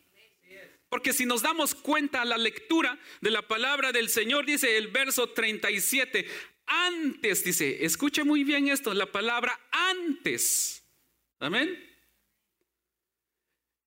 Porque 0.93 1.15
si 1.15 1.25
nos 1.25 1.41
damos 1.41 1.75
cuenta 1.75 2.23
la 2.23 2.37
lectura 2.37 2.99
de 3.23 3.31
la 3.31 3.41
palabra 3.41 3.93
del 3.93 4.11
Señor, 4.11 4.45
dice 4.45 4.77
el 4.77 4.89
verso 4.89 5.31
37, 5.31 6.27
antes, 6.67 7.43
dice, 7.43 7.83
escuche 7.83 8.25
muy 8.25 8.45
bien 8.45 8.69
esto, 8.69 8.93
la 8.93 9.11
palabra 9.11 9.59
antes. 9.71 10.85
Amén. 11.39 11.83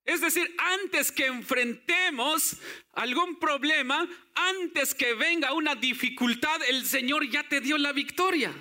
Es 0.03 0.19
decir, 0.19 0.51
antes 0.57 1.11
que 1.11 1.27
enfrentemos 1.27 2.57
algún 2.93 3.37
problema, 3.37 4.09
antes 4.33 4.95
que 4.95 5.13
venga 5.13 5.53
una 5.53 5.75
dificultad, 5.75 6.59
el 6.67 6.87
Señor 6.87 7.29
ya 7.29 7.47
te 7.47 7.61
dio 7.61 7.77
la 7.77 7.93
victoria. 7.93 8.51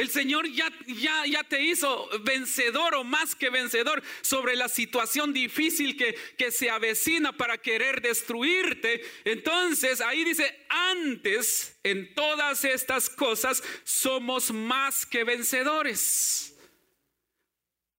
El 0.00 0.08
Señor 0.08 0.50
ya, 0.50 0.72
ya, 0.86 1.26
ya, 1.26 1.44
te 1.44 1.62
hizo 1.62 2.08
vencedor 2.22 2.94
o 2.94 3.04
más 3.04 3.34
que 3.34 3.50
vencedor 3.50 4.02
sobre 4.22 4.56
la 4.56 4.70
situación 4.70 5.34
difícil 5.34 5.94
que, 5.94 6.14
que 6.38 6.50
se 6.50 6.70
avecina 6.70 7.36
para 7.36 7.58
querer 7.58 8.00
destruirte. 8.00 9.04
Entonces 9.26 10.00
ahí 10.00 10.24
dice, 10.24 10.66
antes 10.70 11.78
en 11.82 12.14
todas 12.14 12.64
estas 12.64 13.10
cosas 13.10 13.62
somos 13.84 14.50
más 14.50 15.04
que 15.04 15.22
vencedores 15.24 16.56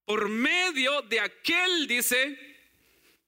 por 0.06 0.28
medio 0.28 1.04
de 1.04 1.20
aquel, 1.20 1.86
dice, 1.86 2.38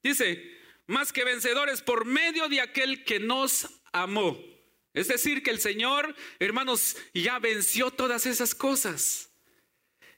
dice, 0.02 0.44
más 0.88 1.14
que 1.14 1.24
vencedores, 1.24 1.84
por 1.84 2.06
medio 2.06 2.50
de 2.50 2.60
aquel 2.60 3.04
que 3.04 3.20
nos 3.20 3.68
amó. 3.92 4.53
Es 4.94 5.08
decir, 5.08 5.42
que 5.42 5.52
el 5.52 5.60
Señor, 5.60 6.16
hermanos, 6.40 6.98
ya 7.14 7.40
venció 7.40 7.92
todas 7.92 8.26
esas 8.26 8.54
cosas. 8.54 9.30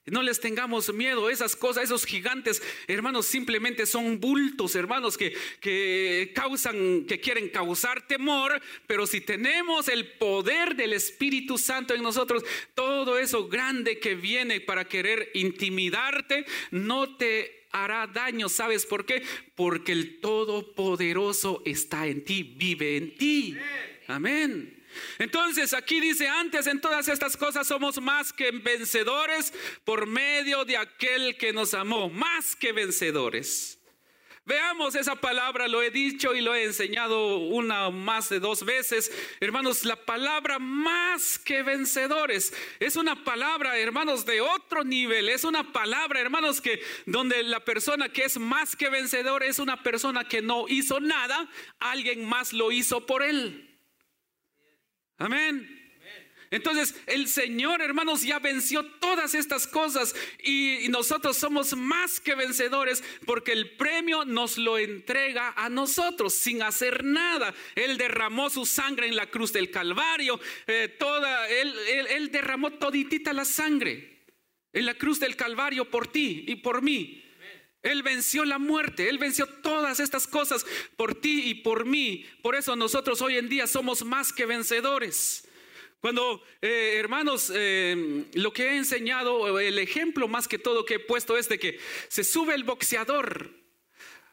No 0.08 0.22
les 0.22 0.40
tengamos 0.40 0.94
miedo, 0.94 1.32
esas 1.32 1.56
cosas, 1.56 1.86
esos 1.86 2.06
gigantes, 2.06 2.62
hermanos, 2.86 3.26
simplemente 3.26 3.88
son 3.88 4.20
bultos, 4.20 4.76
hermanos, 4.76 5.18
que, 5.18 5.36
que 5.60 6.32
causan, 6.36 7.06
que 7.06 7.20
quieren 7.20 7.50
causar 7.50 8.06
temor, 8.06 8.62
pero 8.86 9.08
si 9.08 9.20
tenemos 9.20 9.88
el 9.88 10.06
poder 10.14 10.76
del 10.76 10.94
Espíritu 10.94 11.58
Santo 11.58 11.96
en 11.96 12.04
nosotros, 12.04 12.44
todo 12.76 13.18
eso 13.18 13.48
grande 13.48 13.98
que 13.98 14.14
viene 14.14 14.62
para 14.62 14.86
querer 14.86 15.32
intimidarte, 15.34 16.46
no 16.70 17.18
te 17.18 17.66
hará 17.72 18.06
daño. 18.06 18.48
¿Sabes 18.48 18.86
por 18.86 19.08
qué? 19.08 19.24
Porque 19.56 19.92
el 19.92 20.20
Todopoderoso 20.20 21.64
está 21.66 22.06
en 22.06 22.24
ti, 22.24 22.44
vive 22.44 22.98
en 22.98 23.18
ti. 23.18 23.58
Amén. 23.58 23.95
Entonces 25.20 25.74
aquí 25.74 26.00
dice, 26.00 26.28
antes 26.28 26.68
en 26.68 26.80
todas 26.80 27.08
estas 27.08 27.36
cosas 27.36 27.68
somos 27.68 28.00
más 28.02 28.32
que 28.32 28.52
vencedores 28.52 29.54
por 29.84 30.06
medio 30.06 30.66
de 30.66 30.78
aquel 30.78 31.38
que 31.38 31.54
nos 31.54 31.74
amó, 31.74 32.10
más 32.10 32.56
que 32.56 32.72
vencedores. 32.72 33.80
Veamos 34.48 34.94
esa 34.94 35.16
palabra, 35.16 35.68
lo 35.68 35.82
he 35.82 35.90
dicho 35.90 36.36
y 36.36 36.42
lo 36.42 36.54
he 36.54 36.66
enseñado 36.66 37.38
una 37.38 37.90
más 37.90 38.30
de 38.30 38.40
dos 38.40 38.64
veces. 38.64 39.12
Hermanos, 39.40 39.86
la 39.86 39.96
palabra 39.96 40.60
más 40.60 41.40
que 41.40 41.64
vencedores 41.64 42.54
es 42.80 42.96
una 42.96 43.24
palabra, 43.24 43.80
hermanos, 43.80 44.24
de 44.24 44.42
otro 44.42 44.84
nivel. 44.84 45.30
Es 45.30 45.46
una 45.46 45.74
palabra, 45.74 46.22
hermanos, 46.22 46.62
que 46.62 46.80
donde 47.08 47.42
la 47.42 47.66
persona 47.66 48.10
que 48.10 48.26
es 48.26 48.38
más 48.38 48.76
que 48.76 48.90
vencedor 48.90 49.42
es 49.42 49.58
una 49.58 49.82
persona 49.82 50.28
que 50.28 50.44
no 50.44 50.68
hizo 50.68 51.00
nada, 51.00 51.50
alguien 51.80 52.24
más 52.24 52.54
lo 52.54 52.72
hizo 52.72 53.04
por 53.08 53.24
él. 53.24 53.65
Amén. 55.18 55.76
Entonces 56.52 56.96
el 57.08 57.28
Señor, 57.28 57.82
hermanos, 57.82 58.22
ya 58.22 58.40
venció 58.40 58.86
todas 58.86 59.34
estas 59.36 59.68
cosas 59.68 60.16
y 60.44 60.88
nosotros 60.90 61.38
somos 61.38 61.76
más 61.76 62.20
que 62.20 62.36
vencedores 62.36 63.04
porque 63.26 63.52
el 63.52 63.72
premio 63.72 64.24
nos 64.26 64.58
lo 64.58 64.78
entrega 64.78 65.54
a 65.58 65.70
nosotros 65.70 66.34
sin 66.34 66.62
hacer 66.62 67.04
nada. 67.04 67.54
Él 67.76 67.98
derramó 67.98 68.50
su 68.50 68.66
sangre 68.66 69.08
en 69.08 69.16
la 69.16 69.30
cruz 69.30 69.52
del 69.52 69.72
Calvario, 69.72 70.40
eh, 70.68 70.96
toda, 71.00 71.50
él, 71.50 71.74
él 72.10 72.32
derramó 72.32 72.72
toditita 72.72 73.34
la 73.34 73.46
sangre 73.46 74.28
en 74.72 74.86
la 74.86 74.94
cruz 74.94 75.20
del 75.20 75.36
Calvario 75.36 75.90
por 75.90 76.08
ti 76.08 76.46
y 76.48 76.56
por 76.56 76.82
mí. 76.82 77.25
Él 77.86 78.02
venció 78.02 78.46
la 78.46 78.58
muerte, 78.58 79.10
Él 79.10 79.20
venció 79.20 79.46
todas 79.46 80.00
estas 80.00 80.26
cosas 80.26 80.66
por 80.98 81.14
ti 81.14 81.50
y 81.50 81.54
por 81.54 81.86
mí. 81.86 82.26
Por 82.42 82.56
eso 82.56 82.76
nosotros 82.76 83.22
hoy 83.22 83.38
en 83.38 83.48
día 83.48 83.68
somos 83.68 84.04
más 84.04 84.34
que 84.34 84.48
vencedores. 84.48 85.48
Cuando, 86.02 86.44
eh, 86.64 86.96
hermanos, 86.98 87.52
eh, 87.54 88.26
lo 88.34 88.52
que 88.54 88.64
he 88.64 88.78
enseñado, 88.78 89.60
el 89.60 89.78
ejemplo 89.78 90.28
más 90.28 90.48
que 90.48 90.58
todo 90.58 90.84
que 90.84 90.96
he 90.96 91.00
puesto 91.00 91.38
es 91.38 91.48
de 91.48 91.60
que 91.60 91.80
se 92.08 92.24
sube 92.24 92.56
el 92.56 92.64
boxeador 92.64 93.52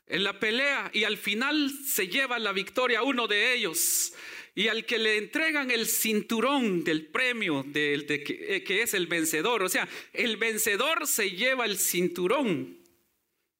en 0.07 0.25
la 0.25 0.41
pelea 0.41 0.91
y 0.95 1.05
al 1.05 1.19
final 1.19 1.71
se 1.87 2.09
lleva 2.09 2.39
la 2.39 2.53
victoria 2.53 3.03
uno 3.03 3.29
de 3.29 3.53
ellos. 3.55 4.15
Y 4.55 4.69
al 4.69 4.87
que 4.87 4.99
le 4.99 5.19
entregan 5.19 5.71
el 5.71 5.87
cinturón 5.87 6.85
del 6.85 7.07
premio 7.07 7.65
de, 7.67 8.23
que, 8.25 8.65
que 8.65 8.83
es 8.83 8.95
el 8.95 9.09
vencedor, 9.09 9.63
o 9.63 9.69
sea, 9.69 9.87
el 10.15 10.39
vencedor 10.39 11.07
se 11.07 11.33
lleva 11.33 11.67
el 11.67 11.79
cinturón 11.79 12.82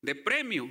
de 0.03 0.15
premio. 0.15 0.69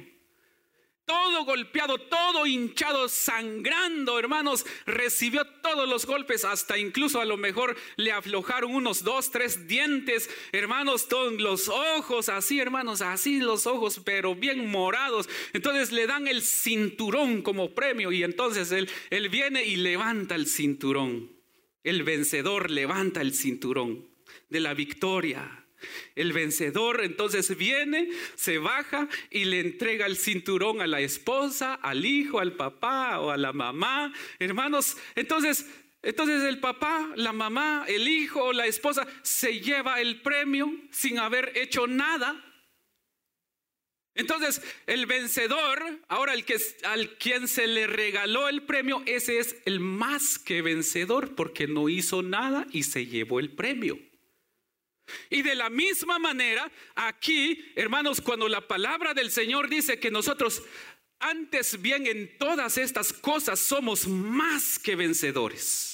Todo 1.05 1.43
golpeado, 1.43 1.97
todo 1.97 2.45
hinchado, 2.45 3.09
sangrando, 3.09 4.17
hermanos, 4.17 4.65
recibió 4.85 5.45
todos 5.61 5.89
los 5.89 6.05
golpes, 6.05 6.45
hasta 6.45 6.77
incluso 6.77 7.19
a 7.19 7.25
lo 7.25 7.35
mejor 7.35 7.75
le 7.97 8.13
aflojaron 8.13 8.73
unos 8.73 9.03
dos, 9.03 9.29
tres 9.29 9.67
dientes, 9.67 10.29
hermanos, 10.53 11.09
todos 11.09 11.33
los 11.41 11.67
ojos, 11.67 12.29
así, 12.29 12.59
hermanos, 12.59 13.01
así 13.01 13.39
los 13.39 13.67
ojos, 13.67 13.99
pero 14.05 14.35
bien 14.35 14.69
morados. 14.69 15.27
Entonces 15.51 15.91
le 15.91 16.07
dan 16.07 16.27
el 16.27 16.43
cinturón 16.43 17.41
como 17.41 17.73
premio 17.73 18.13
y 18.13 18.23
entonces 18.23 18.71
él, 18.71 18.89
él 19.09 19.27
viene 19.27 19.65
y 19.65 19.75
levanta 19.77 20.35
el 20.35 20.47
cinturón. 20.47 21.31
El 21.83 22.03
vencedor 22.03 22.69
levanta 22.69 23.21
el 23.21 23.33
cinturón 23.33 24.07
de 24.49 24.59
la 24.59 24.73
victoria. 24.73 25.60
El 26.15 26.33
vencedor 26.33 27.03
entonces 27.03 27.55
viene, 27.57 28.09
se 28.35 28.57
baja 28.57 29.07
y 29.29 29.45
le 29.45 29.59
entrega 29.59 30.05
el 30.05 30.17
cinturón 30.17 30.81
a 30.81 30.87
la 30.87 30.99
esposa, 30.99 31.75
al 31.75 32.05
hijo, 32.05 32.39
al 32.39 32.53
papá 32.53 33.19
o 33.19 33.31
a 33.31 33.37
la 33.37 33.53
mamá. 33.53 34.13
Hermanos, 34.39 34.97
entonces, 35.15 35.65
entonces 36.01 36.43
el 36.43 36.59
papá, 36.59 37.11
la 37.15 37.33
mamá, 37.33 37.85
el 37.87 38.07
hijo, 38.07 38.53
la 38.53 38.67
esposa 38.67 39.07
se 39.21 39.59
lleva 39.59 40.01
el 40.01 40.21
premio 40.21 40.71
sin 40.91 41.19
haber 41.19 41.51
hecho 41.55 41.87
nada. 41.87 42.43
Entonces, 44.13 44.61
el 44.87 45.05
vencedor, 45.05 45.99
ahora 46.09 46.33
el 46.33 46.43
que 46.43 46.57
al 46.83 47.17
quien 47.17 47.47
se 47.47 47.65
le 47.67 47.87
regaló 47.87 48.49
el 48.49 48.63
premio, 48.63 49.01
ese 49.05 49.39
es 49.39 49.55
el 49.65 49.79
más 49.79 50.37
que 50.37 50.61
vencedor 50.61 51.33
porque 51.35 51.67
no 51.67 51.87
hizo 51.87 52.21
nada 52.21 52.67
y 52.71 52.83
se 52.83 53.05
llevó 53.05 53.39
el 53.39 53.51
premio. 53.51 53.97
Y 55.29 55.41
de 55.41 55.55
la 55.55 55.69
misma 55.69 56.19
manera, 56.19 56.71
aquí, 56.95 57.71
hermanos, 57.75 58.21
cuando 58.21 58.47
la 58.47 58.67
palabra 58.67 59.13
del 59.13 59.31
Señor 59.31 59.69
dice 59.69 59.99
que 59.99 60.11
nosotros 60.11 60.63
antes 61.19 61.81
bien 61.81 62.07
en 62.07 62.37
todas 62.37 62.77
estas 62.77 63.13
cosas 63.13 63.59
somos 63.59 64.07
más 64.07 64.79
que 64.79 64.95
vencedores. 64.95 65.91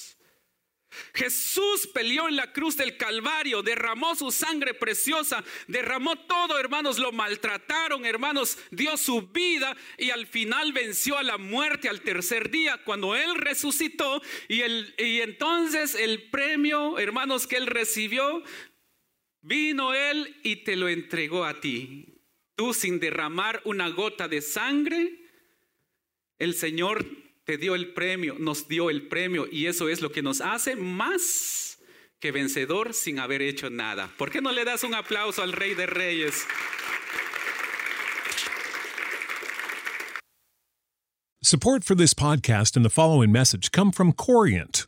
Jesús 1.14 1.88
peleó 1.94 2.28
en 2.28 2.36
la 2.36 2.52
cruz 2.52 2.78
del 2.78 2.98
Calvario, 2.98 3.62
derramó 3.62 4.16
su 4.16 4.32
sangre 4.32 4.74
preciosa, 4.74 5.44
derramó 5.68 6.16
todo, 6.16 6.60
hermanos, 6.60 6.98
lo 6.98 7.12
maltrataron, 7.12 8.06
hermanos, 8.06 8.58
dio 8.72 8.98
su 8.98 9.22
vida 9.28 9.76
y 9.98 10.10
al 10.10 10.28
final 10.28 10.74
venció 10.74 11.18
a 11.18 11.24
la 11.24 11.38
muerte 11.38 11.90
al 11.90 12.02
tercer 12.02 12.50
día 12.50 12.82
cuando 12.84 13.16
Él 13.16 13.36
resucitó 13.36 14.22
y, 14.48 14.62
el, 14.62 14.96
y 14.98 15.22
entonces 15.22 15.96
el 15.96 16.30
premio, 16.30 16.98
hermanos, 17.00 17.48
que 17.48 17.58
Él 17.58 17.68
recibió, 17.68 18.44
vino 19.48 19.94
Él 19.94 20.36
y 20.44 20.64
te 20.64 20.76
lo 20.76 20.90
entregó 20.90 21.46
a 21.46 21.60
ti. 21.60 22.22
Tú 22.56 22.74
sin 22.74 23.00
derramar 23.00 23.62
una 23.66 23.90
gota 23.90 24.28
de 24.28 24.42
sangre, 24.42 25.20
el 26.40 26.54
Señor 26.54 27.06
te 27.46 27.58
dio 27.58 27.76
el 27.76 27.94
premio, 27.94 28.36
nos 28.40 28.68
dio 28.68 28.90
el 28.90 29.08
premio 29.08 29.48
y 29.50 29.68
eso 29.68 29.90
es 29.90 30.02
lo 30.02 30.12
que 30.12 30.22
nos 30.22 30.42
hace 30.42 30.76
más 30.76 31.80
que 32.20 32.32
vencedor 32.32 32.94
sin 32.94 33.20
haber 33.20 33.42
hecho 33.42 33.70
nada. 33.70 34.12
¿Por 34.18 34.32
qué 34.32 34.42
no 34.42 34.52
le 34.52 34.66
das 34.66 34.84
un 34.84 34.96
aplauso 34.96 35.44
al 35.44 35.54
Rey 35.54 35.76
de 35.76 35.86
Reyes? 35.86 36.46
Support 41.42 41.86
for 41.86 41.96
this 41.96 42.14
podcast 42.14 42.76
and 42.76 42.84
the 42.84 42.90
following 42.90 43.32
message 43.32 43.72
come 43.72 43.94
from 43.94 44.12
Corient. 44.12 44.88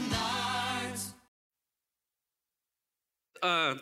Ah, 3.43 3.75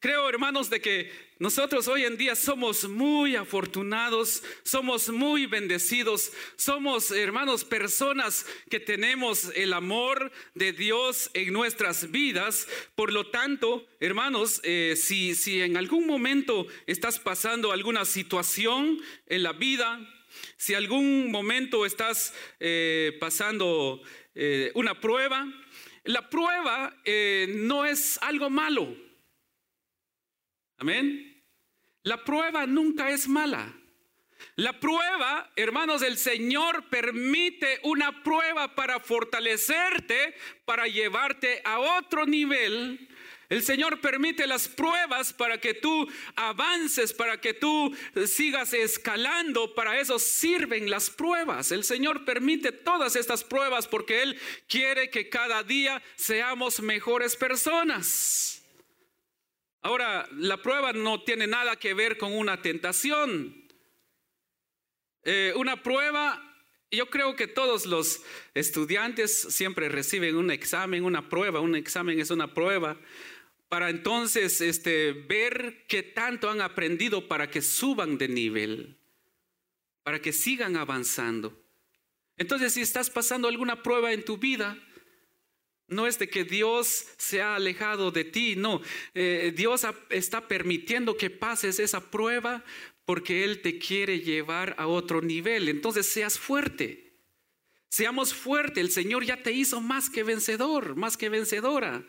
creo, 0.00 0.28
hermanos, 0.28 0.68
de 0.68 0.80
que 0.80 1.12
nosotros 1.38 1.86
hoy 1.86 2.04
en 2.04 2.16
día 2.16 2.34
somos 2.34 2.88
muy 2.88 3.36
afortunados, 3.36 4.42
somos 4.64 5.10
muy 5.10 5.46
bendecidos, 5.46 6.32
somos, 6.56 7.12
hermanos, 7.12 7.64
personas 7.64 8.46
que 8.68 8.80
tenemos 8.80 9.52
el 9.54 9.74
amor 9.74 10.32
de 10.54 10.72
Dios 10.72 11.30
en 11.34 11.52
nuestras 11.52 12.10
vidas. 12.10 12.66
Por 12.96 13.12
lo 13.12 13.30
tanto, 13.30 13.86
hermanos, 14.00 14.60
eh, 14.64 14.94
si, 14.96 15.36
si 15.36 15.60
en 15.60 15.76
algún 15.76 16.04
momento 16.04 16.66
estás 16.88 17.20
pasando 17.20 17.70
alguna 17.70 18.04
situación 18.04 18.98
en 19.26 19.44
la 19.44 19.52
vida, 19.52 20.00
si 20.56 20.74
algún 20.74 21.30
momento 21.30 21.86
estás 21.86 22.34
eh, 22.58 23.16
pasando 23.20 24.02
eh, 24.34 24.72
una 24.74 25.00
prueba, 25.00 25.46
la 26.06 26.28
prueba 26.28 26.96
eh, 27.04 27.46
no 27.48 27.84
es 27.84 28.18
algo 28.22 28.50
malo. 28.50 28.96
Amén. 30.78 31.44
La 32.02 32.24
prueba 32.24 32.66
nunca 32.66 33.10
es 33.10 33.28
mala. 33.28 33.74
La 34.56 34.78
prueba, 34.80 35.50
hermanos, 35.56 36.02
el 36.02 36.16
Señor 36.16 36.88
permite 36.88 37.80
una 37.82 38.22
prueba 38.22 38.74
para 38.74 39.00
fortalecerte, 39.00 40.34
para 40.64 40.86
llevarte 40.86 41.60
a 41.64 41.78
otro 41.78 42.26
nivel. 42.26 43.08
El 43.48 43.62
Señor 43.62 44.00
permite 44.00 44.46
las 44.46 44.66
pruebas 44.66 45.32
para 45.32 45.60
que 45.60 45.74
tú 45.74 46.08
avances, 46.34 47.12
para 47.12 47.40
que 47.40 47.54
tú 47.54 47.96
sigas 48.26 48.72
escalando. 48.74 49.74
Para 49.74 50.00
eso 50.00 50.18
sirven 50.18 50.90
las 50.90 51.10
pruebas. 51.10 51.70
El 51.70 51.84
Señor 51.84 52.24
permite 52.24 52.72
todas 52.72 53.14
estas 53.14 53.44
pruebas 53.44 53.86
porque 53.86 54.22
Él 54.22 54.40
quiere 54.68 55.10
que 55.10 55.28
cada 55.28 55.62
día 55.62 56.02
seamos 56.16 56.80
mejores 56.80 57.36
personas. 57.36 58.62
Ahora, 59.82 60.28
la 60.32 60.60
prueba 60.60 60.92
no 60.92 61.22
tiene 61.22 61.46
nada 61.46 61.76
que 61.76 61.94
ver 61.94 62.18
con 62.18 62.32
una 62.32 62.60
tentación. 62.60 63.64
Eh, 65.22 65.52
una 65.54 65.84
prueba, 65.84 66.42
yo 66.90 67.08
creo 67.08 67.36
que 67.36 67.46
todos 67.46 67.86
los 67.86 68.22
estudiantes 68.54 69.38
siempre 69.50 69.88
reciben 69.88 70.34
un 70.34 70.50
examen, 70.50 71.04
una 71.04 71.28
prueba. 71.28 71.60
Un 71.60 71.76
examen 71.76 72.18
es 72.18 72.30
una 72.30 72.52
prueba 72.52 72.96
para 73.68 73.90
entonces 73.90 74.60
este, 74.60 75.12
ver 75.12 75.84
qué 75.88 76.02
tanto 76.02 76.48
han 76.48 76.60
aprendido 76.60 77.28
para 77.28 77.50
que 77.50 77.62
suban 77.62 78.18
de 78.18 78.28
nivel, 78.28 78.96
para 80.02 80.20
que 80.20 80.32
sigan 80.32 80.76
avanzando. 80.76 81.60
Entonces, 82.36 82.74
si 82.74 82.82
estás 82.82 83.10
pasando 83.10 83.48
alguna 83.48 83.82
prueba 83.82 84.12
en 84.12 84.24
tu 84.24 84.36
vida, 84.36 84.78
no 85.88 86.06
es 86.06 86.18
de 86.18 86.28
que 86.28 86.44
Dios 86.44 87.06
se 87.16 87.40
ha 87.40 87.56
alejado 87.56 88.10
de 88.10 88.24
ti, 88.24 88.56
no. 88.56 88.82
Eh, 89.14 89.52
Dios 89.56 89.86
está 90.10 90.48
permitiendo 90.48 91.16
que 91.16 91.30
pases 91.30 91.78
esa 91.78 92.10
prueba 92.10 92.64
porque 93.04 93.44
Él 93.44 93.62
te 93.62 93.78
quiere 93.78 94.20
llevar 94.20 94.74
a 94.78 94.86
otro 94.86 95.22
nivel. 95.22 95.68
Entonces 95.68 96.06
seas 96.06 96.38
fuerte. 96.38 97.14
Seamos 97.88 98.34
fuertes. 98.34 98.78
El 98.78 98.90
Señor 98.90 99.24
ya 99.24 99.42
te 99.42 99.52
hizo 99.52 99.80
más 99.80 100.10
que 100.10 100.24
vencedor, 100.24 100.96
más 100.96 101.16
que 101.16 101.28
vencedora. 101.28 102.04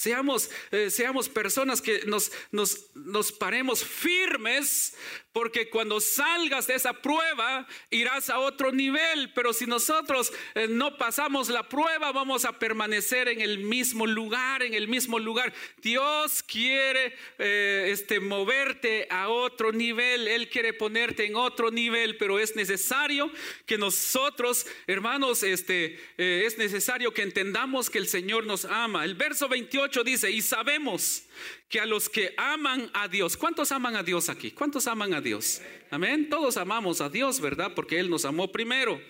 Seamos, 0.00 0.48
eh, 0.70 0.88
seamos 0.88 1.28
personas 1.28 1.82
que 1.82 2.04
nos, 2.06 2.32
nos, 2.52 2.86
nos 2.94 3.30
paremos 3.32 3.84
firmes, 3.84 4.96
porque 5.30 5.68
cuando 5.68 6.00
salgas 6.00 6.66
de 6.66 6.74
esa 6.74 6.94
prueba 6.94 7.68
irás 7.90 8.30
a 8.30 8.38
otro 8.38 8.72
nivel, 8.72 9.30
pero 9.34 9.52
si 9.52 9.66
nosotros 9.66 10.32
eh, 10.54 10.68
no 10.68 10.96
pasamos 10.96 11.50
la 11.50 11.68
prueba, 11.68 12.12
vamos 12.12 12.46
a 12.46 12.58
permanecer 12.58 13.28
en 13.28 13.42
el 13.42 13.58
mismo 13.58 14.06
lugar, 14.06 14.62
en 14.62 14.72
el 14.72 14.88
mismo 14.88 15.18
lugar. 15.18 15.52
Dios 15.82 16.42
quiere 16.44 17.14
eh, 17.38 17.90
este, 17.90 18.20
moverte 18.20 19.06
a 19.10 19.28
otro 19.28 19.70
nivel, 19.70 20.28
Él 20.28 20.48
quiere 20.48 20.72
ponerte 20.72 21.26
en 21.26 21.36
otro 21.36 21.70
nivel, 21.70 22.16
pero 22.16 22.38
es 22.38 22.56
necesario 22.56 23.30
que 23.66 23.76
nosotros, 23.76 24.66
hermanos, 24.86 25.42
este, 25.42 26.00
es 26.16 26.56
necesario 26.56 27.12
que 27.12 27.20
entendamos 27.20 27.90
que 27.90 27.98
el 27.98 28.08
Señor 28.08 28.46
nos 28.46 28.64
ama. 28.64 29.04
El 29.04 29.14
verso 29.14 29.46
28 29.46 29.89
dice, 30.04 30.30
y 30.30 30.40
sabemos 30.40 31.24
que 31.68 31.80
a 31.80 31.86
los 31.86 32.08
que 32.08 32.34
aman 32.36 32.90
a 32.94 33.08
Dios, 33.08 33.36
¿cuántos 33.36 33.72
aman 33.72 33.96
a 33.96 34.02
Dios 34.02 34.28
aquí? 34.28 34.52
¿Cuántos 34.52 34.86
aman 34.86 35.12
a 35.12 35.20
Dios? 35.20 35.60
Amén. 35.90 36.28
Todos 36.28 36.56
amamos 36.56 37.00
a 37.00 37.08
Dios, 37.08 37.40
¿verdad? 37.40 37.72
Porque 37.74 37.98
Él 37.98 38.08
nos 38.08 38.24
amó 38.24 38.52
primero. 38.52 39.00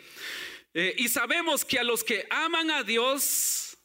Eh, 0.72 0.94
y 0.98 1.08
sabemos 1.08 1.64
que 1.64 1.78
a 1.78 1.84
los 1.84 2.02
que 2.02 2.26
aman 2.30 2.70
a 2.70 2.82
Dios, 2.82 3.76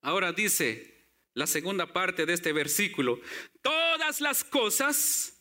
ahora 0.00 0.32
dice 0.32 1.06
la 1.34 1.46
segunda 1.46 1.92
parte 1.92 2.26
de 2.26 2.32
este 2.32 2.52
versículo, 2.52 3.20
todas 3.62 4.20
las 4.20 4.42
cosas 4.42 5.40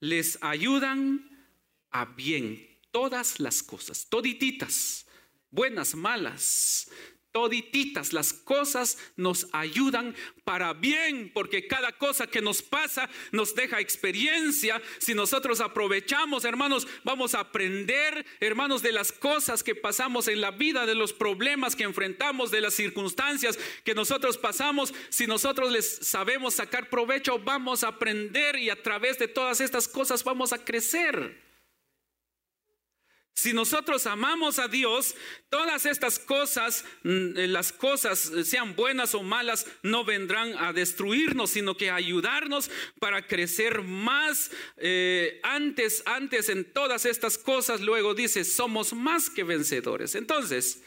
les 0.00 0.38
ayudan 0.42 1.48
a 1.90 2.04
bien. 2.04 2.68
todas 2.90 3.38
las 3.38 3.62
cosas, 3.62 4.08
todititas, 4.08 5.06
buenas, 5.50 5.94
malas, 5.94 6.90
todititas 7.32 8.12
las 8.12 8.32
cosas 8.32 8.98
nos 9.16 9.46
ayudan 9.52 10.14
para 10.44 10.72
bien, 10.72 11.30
porque 11.32 11.66
cada 11.66 11.92
cosa 11.92 12.26
que 12.26 12.42
nos 12.42 12.62
pasa 12.62 13.08
nos 13.30 13.54
deja 13.54 13.80
experiencia. 13.80 14.80
Si 14.98 15.14
nosotros 15.14 15.60
aprovechamos, 15.60 16.44
hermanos, 16.44 16.88
vamos 17.04 17.34
a 17.34 17.40
aprender, 17.40 18.26
hermanos, 18.40 18.82
de 18.82 18.92
las 18.92 19.12
cosas 19.12 19.62
que 19.62 19.74
pasamos 19.74 20.28
en 20.28 20.40
la 20.40 20.50
vida, 20.50 20.86
de 20.86 20.94
los 20.94 21.12
problemas 21.12 21.76
que 21.76 21.84
enfrentamos, 21.84 22.50
de 22.50 22.60
las 22.60 22.74
circunstancias 22.74 23.58
que 23.84 23.94
nosotros 23.94 24.38
pasamos. 24.38 24.92
Si 25.08 25.26
nosotros 25.26 25.70
les 25.70 25.88
sabemos 26.02 26.54
sacar 26.54 26.90
provecho, 26.90 27.38
vamos 27.38 27.84
a 27.84 27.88
aprender 27.88 28.56
y 28.56 28.70
a 28.70 28.82
través 28.82 29.18
de 29.18 29.28
todas 29.28 29.60
estas 29.60 29.86
cosas 29.86 30.24
vamos 30.24 30.52
a 30.52 30.64
crecer. 30.64 31.49
Si 33.40 33.54
nosotros 33.54 34.06
amamos 34.06 34.58
a 34.58 34.68
Dios, 34.68 35.16
todas 35.48 35.86
estas 35.86 36.18
cosas, 36.18 36.84
mm, 37.04 37.38
eh, 37.38 37.46
las 37.48 37.72
cosas 37.72 38.30
eh, 38.30 38.44
sean 38.44 38.76
buenas 38.76 39.14
o 39.14 39.22
malas, 39.22 39.66
no 39.82 40.04
vendrán 40.04 40.52
a 40.58 40.74
destruirnos, 40.74 41.48
sino 41.48 41.74
que 41.74 41.88
a 41.88 41.94
ayudarnos 41.94 42.70
para 42.98 43.26
crecer 43.26 43.80
más. 43.80 44.50
Eh, 44.76 45.40
antes, 45.42 46.02
antes 46.04 46.50
en 46.50 46.70
todas 46.70 47.06
estas 47.06 47.38
cosas, 47.38 47.80
luego 47.80 48.12
dice, 48.12 48.44
somos 48.44 48.92
más 48.92 49.30
que 49.30 49.42
vencedores. 49.42 50.16
Entonces, 50.16 50.82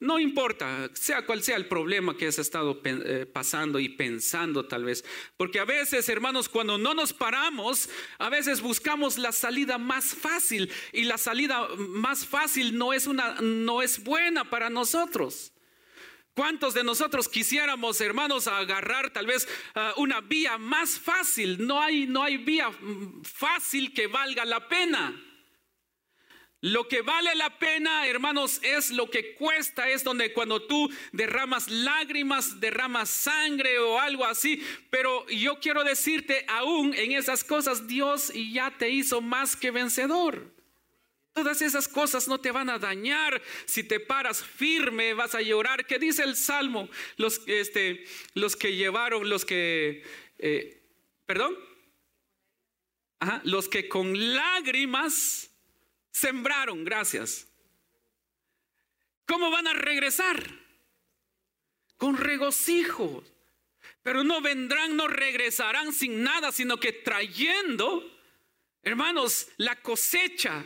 no 0.00 0.20
importa, 0.20 0.88
sea 0.92 1.26
cual 1.26 1.42
sea 1.42 1.56
el 1.56 1.66
problema 1.66 2.16
que 2.16 2.28
has 2.28 2.38
estado 2.38 2.80
eh, 2.84 3.26
pasando 3.26 3.80
y 3.80 3.88
pensando 3.88 4.66
tal 4.66 4.84
vez. 4.84 5.04
Porque 5.36 5.58
a 5.58 5.64
veces, 5.64 6.08
hermanos, 6.08 6.48
cuando 6.48 6.78
no 6.78 6.94
nos 6.94 7.12
paramos, 7.12 7.90
a 8.18 8.28
veces 8.28 8.60
buscamos 8.60 9.18
la 9.18 9.32
salida 9.32 9.76
más 9.76 10.14
fácil. 10.14 10.70
Y 10.92 11.02
la 11.02 11.18
salida 11.18 11.66
más 11.76 12.24
fácil 12.24 12.78
no 12.78 12.92
es, 12.92 13.08
una, 13.08 13.40
no 13.40 13.82
es 13.82 14.04
buena 14.04 14.48
para 14.48 14.70
nosotros. 14.70 15.52
¿Cuántos 16.32 16.74
de 16.74 16.84
nosotros 16.84 17.28
quisiéramos, 17.28 18.00
hermanos, 18.00 18.46
agarrar 18.46 19.10
tal 19.10 19.26
vez 19.26 19.48
ah, 19.74 19.94
una 19.96 20.20
vía 20.20 20.56
más 20.58 20.96
fácil? 20.96 21.66
No 21.66 21.82
hay, 21.82 22.06
no 22.06 22.22
hay 22.22 22.36
vía 22.36 22.70
mm, 22.70 23.24
fácil 23.24 23.92
que 23.92 24.06
valga 24.06 24.44
la 24.44 24.68
pena. 24.68 25.20
Lo 26.60 26.88
que 26.88 27.02
vale 27.02 27.36
la 27.36 27.56
pena, 27.56 28.08
hermanos, 28.08 28.58
es 28.64 28.90
lo 28.90 29.08
que 29.08 29.34
cuesta, 29.34 29.88
es 29.88 30.02
donde 30.02 30.32
cuando 30.32 30.66
tú 30.66 30.90
derramas 31.12 31.68
lágrimas, 31.68 32.58
derramas 32.58 33.10
sangre 33.10 33.78
o 33.78 34.00
algo 34.00 34.24
así. 34.24 34.60
Pero 34.90 35.24
yo 35.28 35.60
quiero 35.60 35.84
decirte, 35.84 36.44
aún 36.48 36.94
en 36.94 37.12
esas 37.12 37.44
cosas, 37.44 37.86
Dios 37.86 38.32
ya 38.34 38.76
te 38.76 38.90
hizo 38.90 39.20
más 39.20 39.54
que 39.54 39.70
vencedor. 39.70 40.52
Todas 41.32 41.62
esas 41.62 41.86
cosas 41.86 42.26
no 42.26 42.40
te 42.40 42.50
van 42.50 42.68
a 42.68 42.80
dañar. 42.80 43.40
Si 43.64 43.84
te 43.84 44.00
paras 44.00 44.42
firme, 44.42 45.14
vas 45.14 45.36
a 45.36 45.42
llorar. 45.42 45.86
¿Qué 45.86 46.00
dice 46.00 46.24
el 46.24 46.34
Salmo? 46.34 46.88
Los, 47.16 47.40
este, 47.46 48.04
los 48.34 48.56
que 48.56 48.74
llevaron, 48.74 49.30
los 49.30 49.44
que, 49.44 50.02
eh, 50.38 50.82
perdón, 51.24 51.56
los 53.44 53.68
que 53.68 53.88
con 53.88 54.34
lágrimas 54.34 55.47
sembraron, 56.18 56.84
gracias. 56.84 57.46
¿Cómo 59.26 59.50
van 59.50 59.66
a 59.66 59.72
regresar? 59.72 60.42
Con 61.96 62.16
regocijo. 62.16 63.22
Pero 64.02 64.24
no 64.24 64.40
vendrán, 64.40 64.96
no 64.96 65.06
regresarán 65.06 65.92
sin 65.92 66.22
nada, 66.22 66.50
sino 66.52 66.78
que 66.78 66.92
trayendo, 66.92 68.02
hermanos, 68.82 69.48
la 69.56 69.76
cosecha 69.82 70.64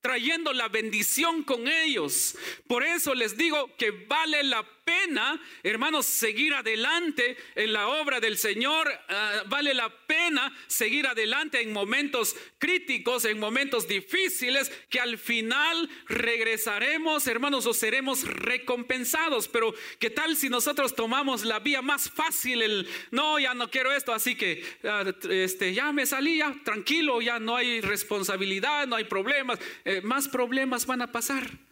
trayendo 0.00 0.52
la 0.52 0.68
bendición 0.68 1.42
con 1.44 1.68
ellos. 1.68 2.36
Por 2.66 2.84
eso 2.84 3.14
les 3.14 3.36
digo 3.36 3.76
que 3.76 3.90
vale 3.90 4.42
la 4.42 4.66
pena, 4.90 5.40
hermanos, 5.62 6.06
seguir 6.06 6.52
adelante 6.52 7.36
en 7.54 7.72
la 7.72 7.88
obra 7.88 8.18
del 8.18 8.36
Señor. 8.36 8.90
Ah, 9.08 9.44
vale 9.46 9.72
la 9.72 9.88
pena 9.88 10.52
seguir 10.66 11.06
adelante 11.06 11.60
en 11.60 11.72
momentos 11.72 12.34
críticos, 12.58 13.24
en 13.24 13.38
momentos 13.38 13.86
difíciles, 13.86 14.70
que 14.88 14.98
al 14.98 15.16
final 15.16 15.88
regresaremos, 16.08 17.26
hermanos, 17.28 17.66
o 17.66 17.74
seremos 17.74 18.24
recompensados. 18.24 19.46
Pero 19.46 19.72
¿qué 20.00 20.10
tal 20.10 20.36
si 20.36 20.48
nosotros 20.48 20.96
tomamos 20.96 21.44
la 21.44 21.60
vía 21.60 21.82
más 21.82 22.10
fácil? 22.10 22.62
El, 22.62 22.88
no, 23.12 23.38
ya 23.38 23.54
no 23.54 23.70
quiero 23.70 23.92
esto, 23.92 24.12
así 24.12 24.34
que 24.34 24.64
ah, 24.84 25.04
este, 25.28 25.72
ya 25.72 25.92
me 25.92 26.04
salí, 26.04 26.38
ya 26.38 26.52
tranquilo, 26.64 27.22
ya 27.22 27.38
no 27.38 27.54
hay 27.54 27.80
responsabilidad, 27.80 28.88
no 28.88 28.96
hay 28.96 29.04
problemas. 29.04 29.60
Eh, 29.84 30.00
más 30.02 30.26
problemas 30.26 30.84
van 30.84 31.02
a 31.02 31.12
pasar. 31.12 31.69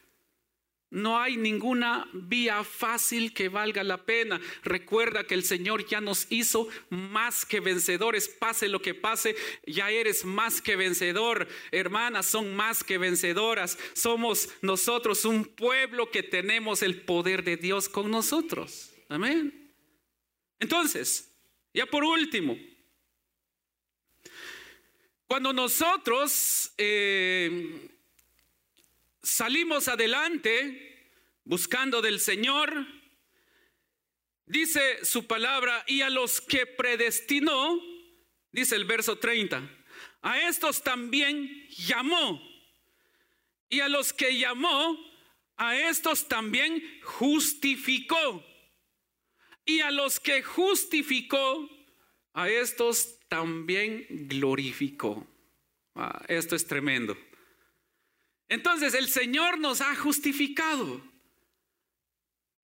No 0.90 1.20
hay 1.20 1.37
ninguna 1.37 2.09
vía 2.14 2.64
fácil 2.64 3.35
que 3.35 3.51
valga 3.51 3.85
la 3.85 4.07
pena. 4.07 4.40
Recuerda 4.62 5.24
que 5.24 5.35
el 5.35 5.44
Señor 5.44 5.87
ya 5.87 6.01
nos 6.01 6.27
hizo 6.31 6.66
más 6.88 7.44
que 7.44 7.61
vencedores. 7.61 8.29
Pase 8.29 8.68
lo 8.68 8.81
que 8.81 8.94
pase, 8.94 9.37
ya 9.66 9.90
eres 9.90 10.24
más 10.24 10.62
que 10.62 10.77
vencedor. 10.77 11.46
Hermanas, 11.72 12.24
son 12.24 12.57
más 12.57 12.83
que 12.83 12.96
vencedoras. 12.96 13.79
Somos 13.92 14.48
nosotros 14.62 15.27
un 15.27 15.44
pueblo 15.44 16.11
que 16.11 16.22
tenemos 16.22 16.83
el 16.83 17.03
poder 17.03 17.44
de 17.44 17.59
Dios 17.59 17.90
con 17.90 18.11
nosotros. 18.11 18.90
Amén. 19.11 19.70
Entonces, 20.59 21.31
ya 21.74 21.85
por 21.85 22.03
último, 22.03 22.57
cuando 25.27 25.53
nosotros... 25.53 26.72
Eh, 26.79 27.90
salimos 29.29 29.88
adelante 29.88 31.12
buscando 31.45 32.01
del 32.01 32.19
Señor, 32.19 32.87
dice 34.47 35.05
su 35.05 35.27
palabra, 35.27 35.85
y 35.87 36.01
a 36.01 36.11
los 36.11 36.41
que 36.41 36.67
predestinó, 36.67 37.81
dice 38.51 38.75
el 38.75 38.85
verso 38.85 39.19
30, 39.19 39.71
a 40.23 40.41
estos 40.49 40.83
también 40.83 41.69
llamó, 41.69 42.41
y 43.69 43.81
a 43.81 43.88
los 43.88 44.12
que 44.12 44.38
llamó, 44.38 44.99
a 45.57 45.77
estos 45.77 46.27
también 46.27 46.83
justificó, 47.03 48.45
y 49.64 49.81
a 49.81 49.91
los 49.91 50.21
que 50.21 50.43
justificó, 50.43 51.69
a 52.33 52.49
estos 52.49 53.19
también 53.29 54.07
glorificó. 54.09 55.27
Ah, 55.95 56.25
esto 56.29 56.57
es 56.57 56.67
tremendo. 56.67 57.17
Entonces 58.48 58.94
el 58.94 59.08
Señor 59.08 59.58
nos 59.58 59.80
ha 59.80 59.94
justificado. 59.94 61.02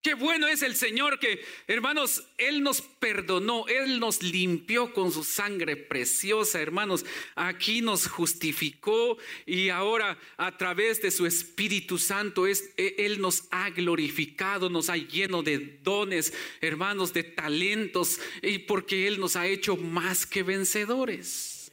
Qué 0.04 0.12
bueno 0.12 0.46
es 0.48 0.60
el 0.60 0.76
Señor 0.76 1.18
que, 1.18 1.42
hermanos, 1.66 2.24
Él 2.36 2.62
nos 2.62 2.82
perdonó, 2.82 3.66
Él 3.68 3.98
nos 3.98 4.22
limpió 4.22 4.92
con 4.92 5.10
su 5.10 5.24
sangre 5.24 5.76
preciosa, 5.76 6.60
hermanos. 6.60 7.06
Aquí 7.34 7.80
nos 7.80 8.06
justificó 8.06 9.16
y 9.46 9.70
ahora 9.70 10.18
a 10.36 10.58
través 10.58 11.00
de 11.00 11.10
su 11.10 11.24
Espíritu 11.24 11.96
Santo 11.96 12.46
es, 12.46 12.74
e, 12.76 12.96
Él 12.98 13.18
nos 13.18 13.44
ha 13.50 13.70
glorificado, 13.70 14.68
nos 14.68 14.90
ha 14.90 14.98
lleno 14.98 15.42
de 15.42 15.78
dones, 15.82 16.34
hermanos, 16.60 17.14
de 17.14 17.22
talentos, 17.22 18.20
y 18.42 18.58
porque 18.58 19.06
Él 19.06 19.18
nos 19.18 19.36
ha 19.36 19.46
hecho 19.46 19.74
más 19.78 20.26
que 20.26 20.42
vencedores. 20.42 21.72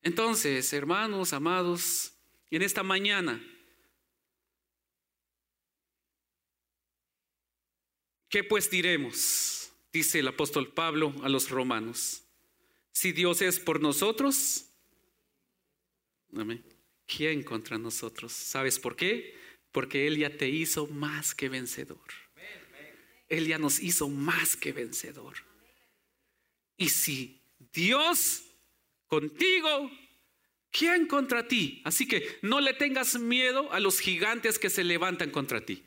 Entonces, 0.00 0.72
hermanos, 0.72 1.32
amados, 1.32 2.11
en 2.56 2.62
esta 2.62 2.82
mañana, 2.82 3.42
¿qué 8.28 8.44
pues 8.44 8.70
diremos? 8.70 9.72
Dice 9.92 10.18
el 10.18 10.28
apóstol 10.28 10.72
Pablo 10.72 11.14
a 11.22 11.28
los 11.28 11.48
romanos. 11.50 12.22
Si 12.92 13.12
Dios 13.12 13.40
es 13.40 13.58
por 13.58 13.80
nosotros, 13.80 14.66
¿quién 17.06 17.42
contra 17.42 17.78
nosotros? 17.78 18.32
¿Sabes 18.32 18.78
por 18.78 18.96
qué? 18.96 19.34
Porque 19.70 20.06
Él 20.06 20.18
ya 20.18 20.36
te 20.36 20.48
hizo 20.48 20.86
más 20.86 21.34
que 21.34 21.48
vencedor. 21.48 21.98
Él 23.28 23.46
ya 23.46 23.56
nos 23.56 23.80
hizo 23.80 24.10
más 24.10 24.56
que 24.56 24.72
vencedor. 24.72 25.36
Y 26.76 26.90
si 26.90 27.40
Dios 27.72 28.42
contigo, 29.06 29.90
¿Quién 30.72 31.06
contra 31.06 31.46
ti? 31.46 31.82
Así 31.84 32.08
que 32.08 32.38
no 32.40 32.60
le 32.60 32.72
tengas 32.72 33.18
miedo 33.18 33.70
a 33.72 33.78
los 33.78 34.00
gigantes 34.00 34.58
que 34.58 34.70
se 34.70 34.82
levantan 34.82 35.30
contra 35.30 35.60
ti. 35.60 35.82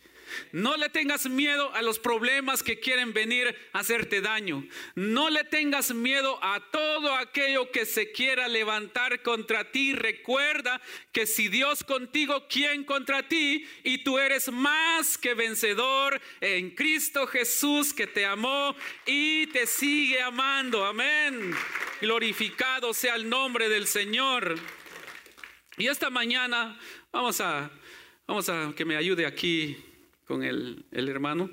No 0.51 0.77
le 0.77 0.89
tengas 0.89 1.27
miedo 1.29 1.73
a 1.73 1.81
los 1.81 1.99
problemas 1.99 2.63
que 2.63 2.79
quieren 2.79 3.13
venir 3.13 3.55
a 3.73 3.79
hacerte 3.79 4.21
daño. 4.21 4.65
No 4.95 5.29
le 5.29 5.43
tengas 5.43 5.93
miedo 5.93 6.39
a 6.41 6.59
todo 6.71 7.13
aquello 7.15 7.71
que 7.71 7.85
se 7.85 8.11
quiera 8.11 8.47
levantar 8.47 9.21
contra 9.21 9.71
ti. 9.71 9.93
Recuerda 9.93 10.81
que 11.11 11.25
si 11.25 11.47
Dios 11.47 11.83
contigo, 11.83 12.47
¿quién 12.49 12.83
contra 12.83 13.27
ti? 13.27 13.67
Y 13.83 13.99
tú 13.99 14.17
eres 14.17 14.51
más 14.51 15.17
que 15.17 15.33
vencedor 15.33 16.21
en 16.41 16.71
Cristo 16.71 17.27
Jesús 17.27 17.93
que 17.93 18.07
te 18.07 18.25
amó 18.25 18.75
y 19.05 19.47
te 19.47 19.67
sigue 19.67 20.21
amando. 20.21 20.85
Amén. 20.85 21.53
Glorificado 22.01 22.93
sea 22.93 23.15
el 23.15 23.29
nombre 23.29 23.69
del 23.69 23.87
Señor. 23.87 24.55
Y 25.77 25.87
esta 25.87 26.09
mañana 26.09 26.79
vamos 27.11 27.41
a, 27.41 27.69
vamos 28.27 28.47
a 28.49 28.73
que 28.75 28.85
me 28.85 28.95
ayude 28.95 29.25
aquí 29.25 29.77
con 30.25 30.43
el, 30.43 30.85
el 30.91 31.09
hermano. 31.09 31.49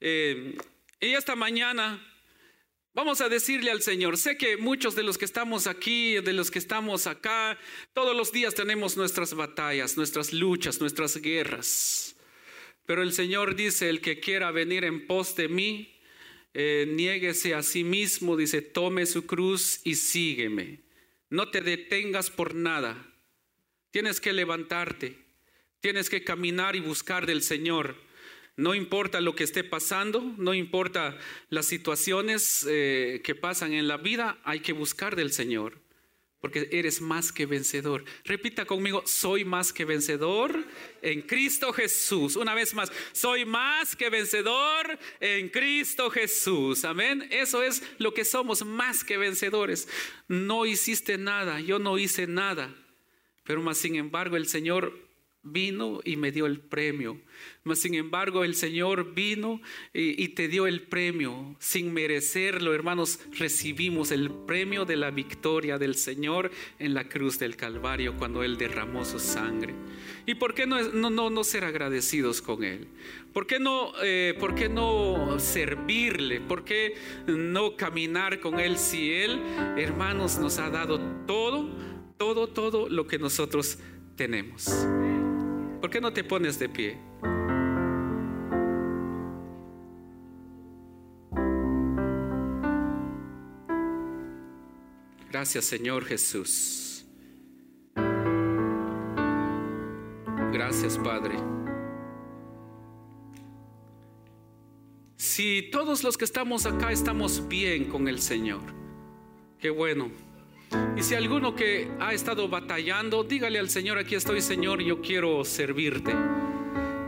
Eh, 0.00 0.56
y 1.00 1.08
esta 1.14 1.36
mañana 1.36 2.00
vamos 2.94 3.20
a 3.20 3.28
decirle 3.28 3.70
al 3.70 3.82
Señor, 3.82 4.16
sé 4.16 4.36
que 4.36 4.56
muchos 4.56 4.94
de 4.94 5.02
los 5.02 5.18
que 5.18 5.24
estamos 5.24 5.66
aquí, 5.66 6.14
de 6.14 6.32
los 6.32 6.50
que 6.50 6.58
estamos 6.58 7.06
acá, 7.06 7.58
todos 7.92 8.16
los 8.16 8.32
días 8.32 8.54
tenemos 8.54 8.96
nuestras 8.96 9.34
batallas, 9.34 9.96
nuestras 9.96 10.32
luchas, 10.32 10.80
nuestras 10.80 11.16
guerras. 11.20 12.16
Pero 12.86 13.02
el 13.02 13.12
Señor 13.12 13.56
dice, 13.56 13.88
el 13.88 14.00
que 14.00 14.20
quiera 14.20 14.50
venir 14.50 14.84
en 14.84 15.06
pos 15.06 15.34
de 15.36 15.48
mí, 15.48 15.94
eh, 16.52 16.86
niéguese 16.88 17.54
a 17.54 17.62
sí 17.62 17.82
mismo, 17.82 18.36
dice, 18.36 18.62
tome 18.62 19.06
su 19.06 19.26
cruz 19.26 19.80
y 19.84 19.96
sígueme. 19.96 20.80
No 21.30 21.50
te 21.50 21.62
detengas 21.62 22.30
por 22.30 22.54
nada. 22.54 23.10
Tienes 23.90 24.20
que 24.20 24.32
levantarte, 24.32 25.23
tienes 25.84 26.08
que 26.08 26.24
caminar 26.24 26.76
y 26.76 26.80
buscar 26.80 27.26
del 27.26 27.42
Señor. 27.42 27.94
No 28.56 28.74
importa 28.74 29.20
lo 29.20 29.34
que 29.34 29.44
esté 29.44 29.64
pasando, 29.64 30.22
no 30.38 30.54
importa 30.54 31.18
las 31.50 31.66
situaciones 31.66 32.66
eh, 32.66 33.20
que 33.22 33.34
pasan 33.34 33.74
en 33.74 33.86
la 33.86 33.98
vida, 33.98 34.38
hay 34.44 34.60
que 34.60 34.72
buscar 34.72 35.14
del 35.14 35.30
Señor, 35.30 35.78
porque 36.40 36.70
eres 36.72 37.02
más 37.02 37.32
que 37.32 37.44
vencedor. 37.44 38.02
Repita 38.24 38.64
conmigo, 38.64 39.02
soy 39.04 39.44
más 39.44 39.74
que 39.74 39.84
vencedor 39.84 40.64
en 41.02 41.20
Cristo 41.20 41.70
Jesús. 41.74 42.36
Una 42.36 42.54
vez 42.54 42.72
más, 42.72 42.90
soy 43.12 43.44
más 43.44 43.94
que 43.94 44.08
vencedor 44.08 44.98
en 45.20 45.50
Cristo 45.50 46.08
Jesús. 46.08 46.86
Amén. 46.86 47.28
Eso 47.30 47.62
es 47.62 47.82
lo 47.98 48.14
que 48.14 48.24
somos, 48.24 48.64
más 48.64 49.04
que 49.04 49.18
vencedores. 49.18 49.86
No 50.28 50.64
hiciste 50.64 51.18
nada, 51.18 51.60
yo 51.60 51.78
no 51.78 51.98
hice 51.98 52.26
nada. 52.26 52.74
Pero 53.42 53.60
más 53.60 53.76
sin 53.76 53.96
embargo 53.96 54.38
el 54.38 54.48
Señor 54.48 55.03
vino 55.44 56.00
y 56.04 56.16
me 56.16 56.32
dio 56.32 56.46
el 56.46 56.60
premio. 56.60 57.20
Mas 57.62 57.78
sin 57.78 57.94
embargo 57.94 58.44
el 58.44 58.54
Señor 58.54 59.14
vino 59.14 59.60
y, 59.92 60.28
te 60.28 60.48
dio 60.48 60.66
el 60.66 60.82
premio. 60.82 61.56
Sin 61.58 61.92
merecerlo, 61.92 62.74
hermanos, 62.74 63.20
recibimos 63.38 64.10
el 64.10 64.30
premio 64.30 64.84
de 64.84 64.96
la 64.96 65.10
victoria 65.10 65.78
del 65.78 65.94
Señor 65.94 66.50
en 66.78 66.94
la 66.94 67.08
cruz 67.08 67.38
del 67.38 67.56
Calvario 67.56 68.16
cuando 68.16 68.42
Él 68.42 68.58
derramó 68.58 69.04
su 69.04 69.18
sangre. 69.18 69.74
¿Y 70.26 70.34
por 70.34 70.54
qué 70.54 70.66
no, 70.66 70.80
no, 70.92 71.10
no, 71.10 71.30
no 71.30 71.44
ser 71.44 71.64
agradecidos 71.64 72.40
con 72.42 72.64
Él? 72.64 72.88
¿Por 73.32 73.46
qué, 73.46 73.58
no, 73.58 73.92
eh, 74.02 74.34
¿Por 74.38 74.54
qué 74.54 74.68
no 74.68 75.38
servirle? 75.38 76.40
¿Por 76.40 76.64
qué 76.64 76.94
no 77.26 77.76
caminar 77.76 78.40
con 78.40 78.58
Él 78.58 78.78
si 78.78 79.12
Él, 79.12 79.40
hermanos, 79.76 80.38
nos 80.38 80.58
ha 80.58 80.70
dado 80.70 80.98
todo? 81.26 81.94
todo, 82.16 82.46
todo 82.48 82.88
lo 82.88 83.06
que 83.06 83.18
nosotros 83.18 83.78
tenemos. 84.16 84.66
¿Por 85.84 85.90
qué 85.90 86.00
no 86.00 86.14
te 86.14 86.24
pones 86.24 86.58
de 86.58 86.66
pie? 86.66 86.98
Gracias 95.30 95.66
Señor 95.66 96.06
Jesús. 96.06 97.04
Gracias 100.54 100.96
Padre. 100.96 101.36
Si 105.16 105.68
todos 105.70 106.02
los 106.02 106.16
que 106.16 106.24
estamos 106.24 106.64
acá 106.64 106.92
estamos 106.92 107.46
bien 107.46 107.90
con 107.90 108.08
el 108.08 108.22
Señor, 108.22 108.62
qué 109.58 109.68
bueno. 109.68 110.10
Y 110.96 111.02
si 111.02 111.14
alguno 111.14 111.54
que 111.54 111.90
ha 112.00 112.12
estado 112.12 112.48
batallando, 112.48 113.24
dígale 113.24 113.58
al 113.58 113.68
Señor, 113.68 113.98
aquí 113.98 114.14
estoy 114.14 114.40
Señor, 114.40 114.82
yo 114.82 115.00
quiero 115.00 115.44
servirte. 115.44 116.14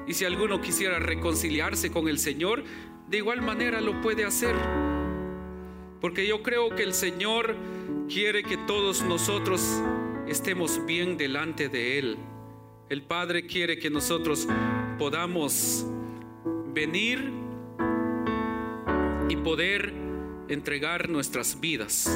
Y 0.07 0.15
si 0.15 0.25
alguno 0.25 0.61
quisiera 0.61 0.99
reconciliarse 0.99 1.91
con 1.91 2.09
el 2.09 2.19
Señor, 2.19 2.65
de 3.09 3.19
igual 3.19 3.43
manera 3.43 3.81
lo 3.81 4.01
puede 4.01 4.25
hacer. 4.25 4.55
Porque 6.01 6.27
yo 6.27 6.43
creo 6.43 6.71
que 6.71 6.83
el 6.83 6.95
Señor 6.95 7.57
quiere 8.09 8.43
que 8.43 8.57
todos 8.57 9.03
nosotros 9.03 9.83
estemos 10.27 10.85
bien 10.87 11.17
delante 11.17 11.69
de 11.69 11.99
Él. 11.99 12.17
El 12.89 13.03
Padre 13.03 13.47
quiere 13.47 13.79
que 13.79 13.91
nosotros 13.91 14.47
podamos 14.99 15.87
venir 16.73 17.33
y 19.29 19.37
poder 19.37 19.93
entregar 20.49 21.09
nuestras 21.09 21.59
vidas. 21.59 22.09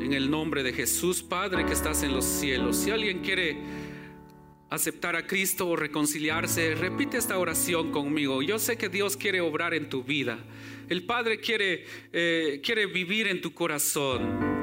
En 0.00 0.12
el 0.12 0.30
nombre 0.30 0.62
de 0.62 0.72
Jesús, 0.72 1.22
Padre 1.22 1.64
que 1.66 1.72
estás 1.72 2.02
en 2.02 2.12
los 2.12 2.24
cielos. 2.24 2.76
Si 2.76 2.90
alguien 2.90 3.20
quiere 3.20 3.58
aceptar 4.70 5.16
a 5.16 5.26
Cristo 5.26 5.68
o 5.68 5.76
reconciliarse, 5.76 6.74
repite 6.74 7.16
esta 7.16 7.38
oración 7.38 7.90
conmigo. 7.90 8.42
Yo 8.42 8.58
sé 8.58 8.76
que 8.76 8.88
Dios 8.88 9.16
quiere 9.16 9.40
obrar 9.40 9.74
en 9.74 9.88
tu 9.88 10.02
vida. 10.02 10.38
El 10.88 11.04
Padre 11.04 11.40
quiere, 11.40 11.86
eh, 12.12 12.60
quiere 12.62 12.86
vivir 12.86 13.26
en 13.26 13.40
tu 13.40 13.52
corazón. 13.52 14.56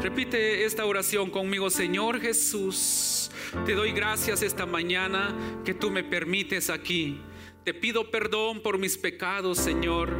Repite 0.00 0.64
esta 0.64 0.84
oración 0.84 1.30
conmigo, 1.30 1.70
Señor 1.70 2.20
Jesús. 2.20 3.30
Te 3.66 3.74
doy 3.74 3.92
gracias 3.92 4.42
esta 4.42 4.66
mañana 4.66 5.60
que 5.64 5.74
tú 5.74 5.90
me 5.90 6.02
permites 6.02 6.70
aquí. 6.70 7.20
Te 7.64 7.72
pido 7.72 8.10
perdón 8.10 8.60
por 8.60 8.78
mis 8.78 8.98
pecados, 8.98 9.58
Señor. 9.58 10.12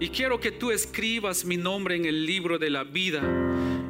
Y 0.00 0.08
quiero 0.08 0.40
que 0.40 0.52
tú 0.52 0.70
escribas 0.70 1.44
mi 1.44 1.58
nombre 1.58 1.96
en 1.96 2.06
el 2.06 2.24
libro 2.24 2.58
de 2.58 2.70
la 2.70 2.84
vida. 2.84 3.20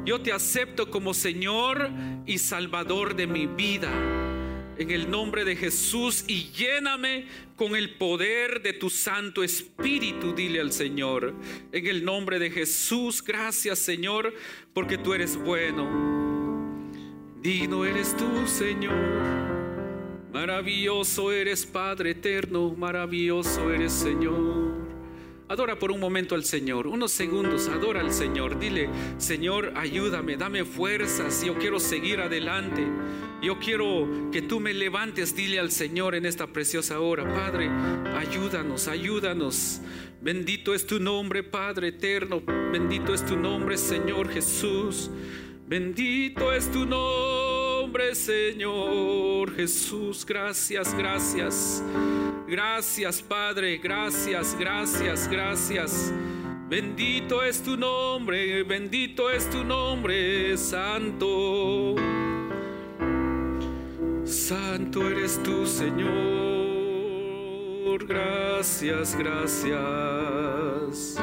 Yo 0.09 0.19
te 0.19 0.33
acepto 0.33 0.89
como 0.89 1.13
Señor 1.13 1.87
y 2.25 2.39
Salvador 2.39 3.15
de 3.15 3.27
mi 3.27 3.45
vida. 3.45 3.91
En 4.79 4.89
el 4.89 5.11
nombre 5.11 5.45
de 5.45 5.55
Jesús 5.55 6.25
y 6.27 6.45
lléname 6.45 7.27
con 7.55 7.75
el 7.75 7.93
poder 7.93 8.63
de 8.63 8.73
tu 8.73 8.89
Santo 8.89 9.43
Espíritu, 9.43 10.33
dile 10.33 10.61
al 10.61 10.71
Señor. 10.71 11.35
En 11.71 11.85
el 11.85 12.03
nombre 12.03 12.39
de 12.39 12.49
Jesús, 12.49 13.23
gracias 13.23 13.77
Señor, 13.77 14.33
porque 14.73 14.97
tú 14.97 15.13
eres 15.13 15.37
bueno. 15.37 15.87
Digno 17.39 17.85
eres 17.85 18.17
tú, 18.17 18.47
Señor. 18.47 18.95
Maravilloso 20.33 21.31
eres 21.31 21.67
Padre 21.67 22.09
eterno, 22.09 22.73
maravilloso 22.75 23.71
eres 23.71 23.93
Señor. 23.93 24.78
Adora 25.49 25.79
por 25.79 25.91
un 25.91 25.99
momento 25.99 26.35
al 26.35 26.45
Señor, 26.45 26.85
unos 26.85 27.11
segundos, 27.11 27.69
adora 27.69 28.01
al 28.01 28.13
Señor. 28.13 28.59
Dile, 28.59 28.87
Señor, 29.17 29.73
ayúdame, 29.75 30.37
dame 30.37 30.63
fuerzas, 30.63 31.43
yo 31.43 31.57
quiero 31.57 31.79
seguir 31.79 32.19
adelante. 32.19 32.85
Yo 33.41 33.57
quiero 33.57 34.07
que 34.31 34.43
tú 34.43 34.59
me 34.59 34.75
levantes, 34.75 35.35
dile 35.35 35.59
al 35.59 35.71
Señor 35.71 36.13
en 36.13 36.27
esta 36.27 36.45
preciosa 36.45 36.99
hora, 36.99 37.23
Padre, 37.33 37.67
ayúdanos, 38.15 38.87
ayúdanos. 38.87 39.81
Bendito 40.21 40.75
es 40.75 40.85
tu 40.85 40.99
nombre, 40.99 41.41
Padre 41.41 41.87
eterno, 41.87 42.43
bendito 42.71 43.11
es 43.11 43.25
tu 43.25 43.35
nombre, 43.35 43.75
Señor 43.77 44.29
Jesús. 44.29 45.09
Bendito 45.67 46.53
es 46.53 46.71
tu 46.71 46.85
nombre, 46.85 47.48
Señor 48.13 49.55
Jesús. 49.55 50.25
Gracias, 50.25 50.93
gracias. 50.95 51.83
Gracias, 52.47 53.21
Padre. 53.21 53.77
Gracias, 53.77 54.55
gracias, 54.59 55.27
gracias. 55.27 56.13
Bendito 56.69 57.43
es 57.43 57.61
tu 57.63 57.75
nombre, 57.75 58.63
bendito 58.63 59.29
es 59.31 59.49
tu 59.49 59.63
nombre, 59.63 60.55
Santo. 60.57 61.95
Santo 64.23 65.09
eres 65.09 65.41
tú, 65.41 65.65
Señor. 65.65 66.09
Gracias, 68.05 69.15
gracias. 69.15 71.17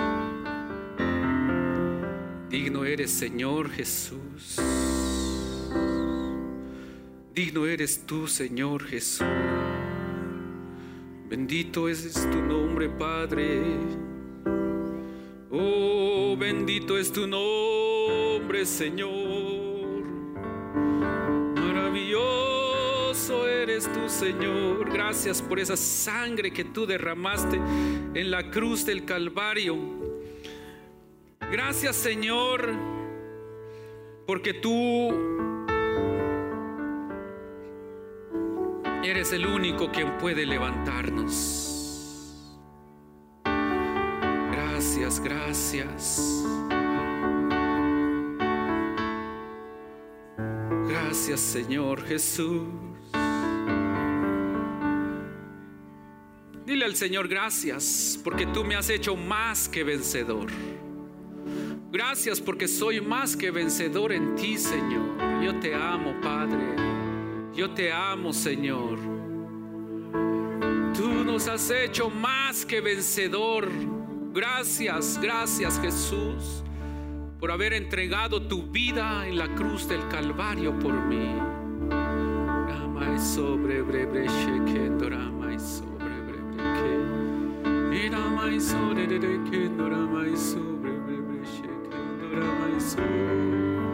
Digno 2.48 2.84
eres, 2.84 3.12
Señor 3.12 3.70
Jesús. 3.70 4.56
Digno 7.36 7.66
eres 7.66 8.06
tú, 8.06 8.26
Señor 8.26 8.82
Jesús. 8.84 9.20
Bendito 11.28 11.86
es 11.86 12.14
tu 12.30 12.40
nombre, 12.40 12.88
Padre. 12.88 13.76
Oh, 15.50 16.34
bendito 16.38 16.96
es 16.96 17.12
tu 17.12 17.26
nombre, 17.26 18.64
Señor. 18.64 20.02
Maravilloso 21.56 23.46
eres 23.46 23.86
tú, 23.92 24.08
Señor. 24.08 24.90
Gracias 24.90 25.42
por 25.42 25.60
esa 25.60 25.76
sangre 25.76 26.50
que 26.50 26.64
tú 26.64 26.86
derramaste 26.86 27.60
en 28.14 28.30
la 28.30 28.50
cruz 28.50 28.86
del 28.86 29.04
Calvario. 29.04 29.76
Gracias, 31.52 31.96
Señor, 31.96 32.72
porque 34.26 34.54
tú 34.54 35.44
Eres 39.06 39.32
el 39.32 39.46
único 39.46 39.92
quien 39.92 40.18
puede 40.18 40.44
levantarnos. 40.44 42.52
Gracias, 44.50 45.20
gracias. 45.20 46.44
Gracias 50.88 51.40
Señor 51.40 52.04
Jesús. 52.04 52.66
Dile 56.66 56.84
al 56.84 56.96
Señor 56.96 57.28
gracias 57.28 58.18
porque 58.24 58.46
tú 58.46 58.64
me 58.64 58.74
has 58.74 58.90
hecho 58.90 59.14
más 59.14 59.68
que 59.68 59.84
vencedor. 59.84 60.48
Gracias 61.92 62.40
porque 62.40 62.66
soy 62.66 63.00
más 63.00 63.36
que 63.36 63.52
vencedor 63.52 64.10
en 64.10 64.34
ti, 64.34 64.58
Señor. 64.58 65.44
Yo 65.44 65.60
te 65.60 65.76
amo, 65.76 66.12
Padre. 66.20 66.95
Yo 67.56 67.70
te 67.70 67.90
amo, 67.90 68.32
Señor. 68.32 68.98
Tú 70.94 71.24
nos 71.24 71.48
has 71.48 71.70
hecho 71.70 72.10
más 72.10 72.66
que 72.66 72.80
vencedor. 72.80 73.68
Gracias, 74.32 75.18
gracias 75.20 75.80
Jesús 75.80 76.62
por 77.40 77.50
haber 77.50 77.72
entregado 77.72 78.42
tu 78.42 78.64
vida 78.64 79.26
en 79.26 79.38
la 79.38 79.48
cruz 79.54 79.88
del 79.88 80.06
Calvario 80.08 80.78
por 80.78 80.94
mí. 81.06 81.34
Sobre 83.18 83.80
brebre 83.80 84.26
shekendo, 84.28 85.08
ramai 85.08 85.58
sobre 85.58 86.20
brebre 86.20 86.64
ke. 86.74 88.54
Y 88.54 88.60
sobre 88.60 89.06
brebre 89.06 89.50
kendo, 89.50 89.88
ramai 89.88 90.36
sobre 90.36 90.90
brebre 90.98 91.42
shekendo, 91.46 92.28
ramai 92.34 92.78
so. 92.78 93.85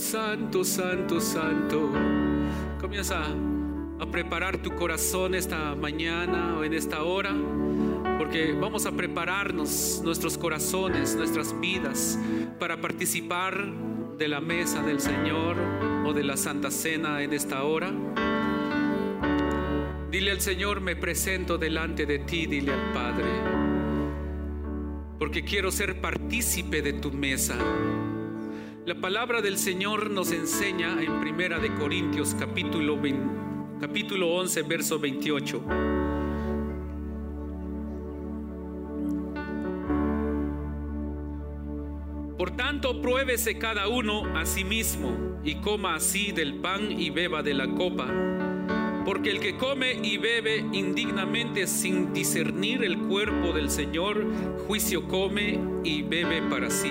Santo, 0.00 0.64
santo, 0.64 1.20
santo. 1.20 1.92
Comienza 2.80 3.22
a 3.98 4.06
preparar 4.10 4.56
tu 4.56 4.74
corazón 4.74 5.34
esta 5.34 5.74
mañana 5.74 6.56
o 6.56 6.64
en 6.64 6.72
esta 6.72 7.04
hora 7.04 7.34
porque 8.18 8.52
vamos 8.58 8.86
a 8.86 8.92
prepararnos 8.92 10.00
nuestros 10.02 10.38
corazones, 10.38 11.14
nuestras 11.16 11.54
vidas 11.60 12.18
para 12.58 12.80
participar 12.80 13.62
de 14.16 14.26
la 14.26 14.40
mesa 14.40 14.82
del 14.82 15.00
Señor 15.00 15.58
o 16.06 16.14
de 16.14 16.24
la 16.24 16.38
Santa 16.38 16.70
Cena 16.70 17.22
en 17.22 17.34
esta 17.34 17.62
hora. 17.62 17.92
Dile 20.10 20.30
al 20.30 20.40
Señor, 20.40 20.80
me 20.80 20.96
presento 20.96 21.58
delante 21.58 22.06
de 22.06 22.20
ti, 22.20 22.46
dile 22.46 22.72
al 22.72 22.92
Padre, 22.92 23.26
porque 25.18 25.44
quiero 25.44 25.70
ser 25.70 26.00
partícipe 26.00 26.80
de 26.80 26.94
tu 26.94 27.12
mesa. 27.12 27.54
La 28.86 28.94
palabra 28.94 29.42
del 29.42 29.58
Señor 29.58 30.10
nos 30.10 30.32
enseña 30.32 31.02
en 31.02 31.20
Primera 31.20 31.58
de 31.58 31.68
Corintios 31.74 32.34
capítulo, 32.38 32.98
20 32.98 33.78
capítulo 33.78 34.28
11, 34.28 34.62
verso 34.62 34.98
28. 34.98 35.62
Por 42.38 42.56
tanto, 42.56 43.02
pruébese 43.02 43.58
cada 43.58 43.86
uno 43.86 44.24
a 44.34 44.46
sí 44.46 44.64
mismo 44.64 45.38
y 45.44 45.56
coma 45.56 45.96
así 45.96 46.32
del 46.32 46.54
pan 46.54 46.98
y 46.98 47.10
beba 47.10 47.42
de 47.42 47.52
la 47.52 47.68
copa. 47.68 48.06
Porque 49.04 49.30
el 49.30 49.40
que 49.40 49.58
come 49.58 49.92
y 50.02 50.16
bebe 50.16 50.64
indignamente 50.72 51.66
sin 51.66 52.14
discernir 52.14 52.82
el 52.82 52.98
cuerpo 52.98 53.52
del 53.52 53.70
Señor, 53.70 54.26
juicio 54.66 55.06
come 55.06 55.58
y 55.84 56.00
bebe 56.00 56.40
para 56.48 56.70
sí. 56.70 56.90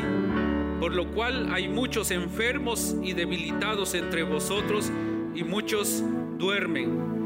Por 0.80 0.96
lo 0.96 1.12
cual 1.12 1.50
hay 1.52 1.68
muchos 1.68 2.12
enfermos 2.12 2.96
y 3.04 3.14
debilitados 3.14 3.94
entre 3.94 4.24
vosotros 4.24 4.90
y 5.36 5.44
muchos 5.44 6.04
duermen. 6.38 7.20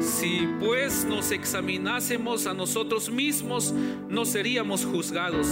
Si 0.00 0.46
pues 0.60 1.04
nos 1.04 1.30
examinásemos 1.30 2.46
a 2.46 2.54
nosotros 2.54 3.10
mismos, 3.10 3.72
no 4.08 4.24
seríamos 4.24 4.84
juzgados, 4.84 5.46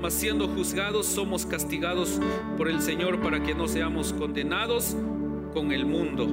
mas 0.00 0.14
siendo 0.14 0.48
juzgados 0.48 1.06
somos 1.06 1.44
castigados 1.46 2.20
por 2.56 2.68
el 2.68 2.80
Señor 2.80 3.20
para 3.20 3.42
que 3.42 3.54
no 3.54 3.66
seamos 3.66 4.12
condenados 4.12 4.96
con 5.52 5.72
el 5.72 5.86
mundo. 5.86 6.28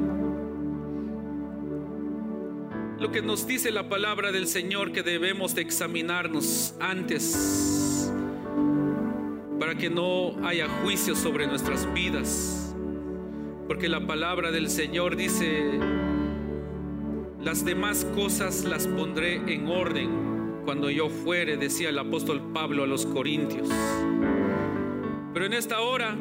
Lo 2.99 3.11
que 3.11 3.23
nos 3.23 3.47
dice 3.47 3.71
la 3.71 3.89
palabra 3.89 4.31
del 4.31 4.47
Señor 4.47 4.91
que 4.91 5.01
debemos 5.01 5.55
de 5.55 5.63
examinarnos 5.63 6.75
antes 6.79 7.90
para 9.71 9.79
que 9.79 9.89
no 9.89 10.35
haya 10.45 10.67
juicio 10.83 11.15
sobre 11.15 11.47
nuestras 11.47 11.93
vidas. 11.93 12.75
Porque 13.69 13.87
la 13.87 14.05
palabra 14.05 14.51
del 14.51 14.69
Señor 14.69 15.15
dice, 15.15 15.79
las 17.39 17.63
demás 17.63 18.05
cosas 18.13 18.65
las 18.65 18.85
pondré 18.85 19.35
en 19.35 19.69
orden 19.69 20.63
cuando 20.65 20.89
yo 20.89 21.09
fuere, 21.09 21.55
decía 21.55 21.87
el 21.87 21.99
apóstol 21.99 22.51
Pablo 22.53 22.83
a 22.83 22.85
los 22.85 23.05
Corintios. 23.05 23.69
Pero 25.33 25.45
en 25.45 25.53
esta 25.53 25.79
hora, 25.79 26.17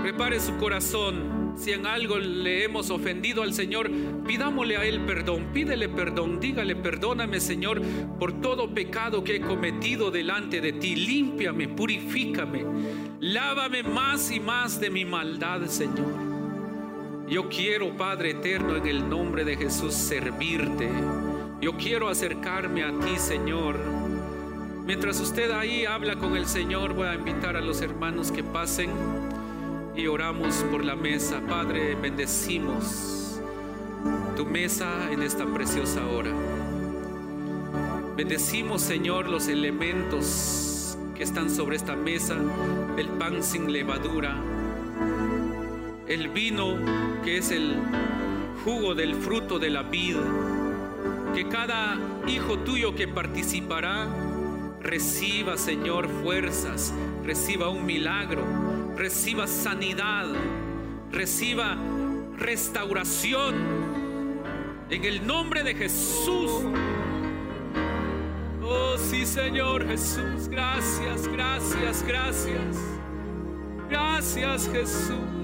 prepare 0.00 0.40
su 0.40 0.56
corazón. 0.56 1.37
Si 1.56 1.72
en 1.72 1.86
algo 1.86 2.18
le 2.18 2.64
hemos 2.64 2.90
ofendido 2.90 3.42
al 3.42 3.52
Señor, 3.52 3.90
pidámosle 4.26 4.76
a 4.76 4.84
Él 4.84 5.00
perdón, 5.00 5.48
pídele 5.52 5.88
perdón, 5.88 6.38
dígale, 6.40 6.76
perdóname 6.76 7.40
Señor 7.40 7.82
por 8.18 8.40
todo 8.40 8.72
pecado 8.72 9.24
que 9.24 9.36
he 9.36 9.40
cometido 9.40 10.10
delante 10.10 10.60
de 10.60 10.72
ti. 10.74 10.94
Límpiame, 10.94 11.68
purifícame, 11.68 12.64
lávame 13.20 13.82
más 13.82 14.30
y 14.30 14.40
más 14.40 14.80
de 14.80 14.90
mi 14.90 15.04
maldad, 15.04 15.66
Señor. 15.66 16.28
Yo 17.28 17.48
quiero, 17.48 17.94
Padre 17.96 18.30
eterno, 18.30 18.76
en 18.76 18.86
el 18.86 19.08
nombre 19.08 19.44
de 19.44 19.56
Jesús, 19.56 19.92
servirte. 19.92 20.88
Yo 21.60 21.76
quiero 21.76 22.08
acercarme 22.08 22.84
a 22.84 22.98
ti, 23.00 23.18
Señor. 23.18 23.76
Mientras 24.86 25.20
usted 25.20 25.50
ahí 25.50 25.84
habla 25.84 26.16
con 26.16 26.36
el 26.36 26.46
Señor, 26.46 26.94
voy 26.94 27.08
a 27.08 27.14
invitar 27.14 27.56
a 27.56 27.60
los 27.60 27.82
hermanos 27.82 28.32
que 28.32 28.42
pasen 28.42 28.88
y 29.98 30.06
oramos 30.06 30.54
por 30.70 30.84
la 30.84 30.94
mesa. 30.94 31.40
Padre, 31.40 31.96
bendecimos 31.96 33.42
tu 34.36 34.46
mesa 34.46 35.10
en 35.10 35.22
esta 35.22 35.44
preciosa 35.44 36.06
hora. 36.06 36.30
Bendecimos, 38.16 38.80
Señor, 38.80 39.28
los 39.28 39.48
elementos 39.48 40.96
que 41.16 41.24
están 41.24 41.50
sobre 41.50 41.74
esta 41.74 41.96
mesa, 41.96 42.36
el 42.96 43.08
pan 43.08 43.42
sin 43.42 43.72
levadura, 43.72 44.36
el 46.06 46.28
vino 46.28 46.76
que 47.24 47.38
es 47.38 47.50
el 47.50 47.74
jugo 48.64 48.94
del 48.94 49.16
fruto 49.16 49.58
de 49.58 49.70
la 49.70 49.82
vida, 49.82 50.22
que 51.34 51.48
cada 51.48 51.98
hijo 52.28 52.60
tuyo 52.60 52.94
que 52.94 53.08
participará 53.08 54.06
reciba, 54.80 55.56
Señor, 55.56 56.08
fuerzas, 56.22 56.94
reciba 57.24 57.68
un 57.68 57.84
milagro, 57.84 58.44
reciba 58.98 59.46
sanidad, 59.46 60.26
reciba 61.12 61.76
restauración. 62.36 63.54
En 64.90 65.04
el 65.04 65.24
nombre 65.26 65.62
de 65.62 65.74
Jesús. 65.74 66.50
Oh 68.62 68.98
sí, 68.98 69.24
Señor 69.24 69.86
Jesús, 69.86 70.48
gracias, 70.48 71.28
gracias, 71.28 72.02
gracias. 72.02 72.76
Gracias, 73.88 74.68
Jesús. 74.70 75.38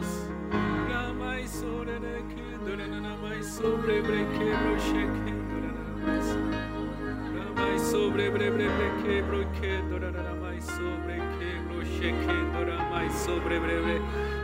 Que 7.94 8.00
sobre 8.00 8.30
brebre 8.30 8.66
que 9.04 9.22
broche 9.22 9.80
Ramai 9.88 10.60
sobre 10.60 11.16
que 11.38 11.60
broche 11.68 12.12
que 12.26 12.64
Ramai 12.64 13.08
sobre 13.10 13.58
breve 13.58 14.00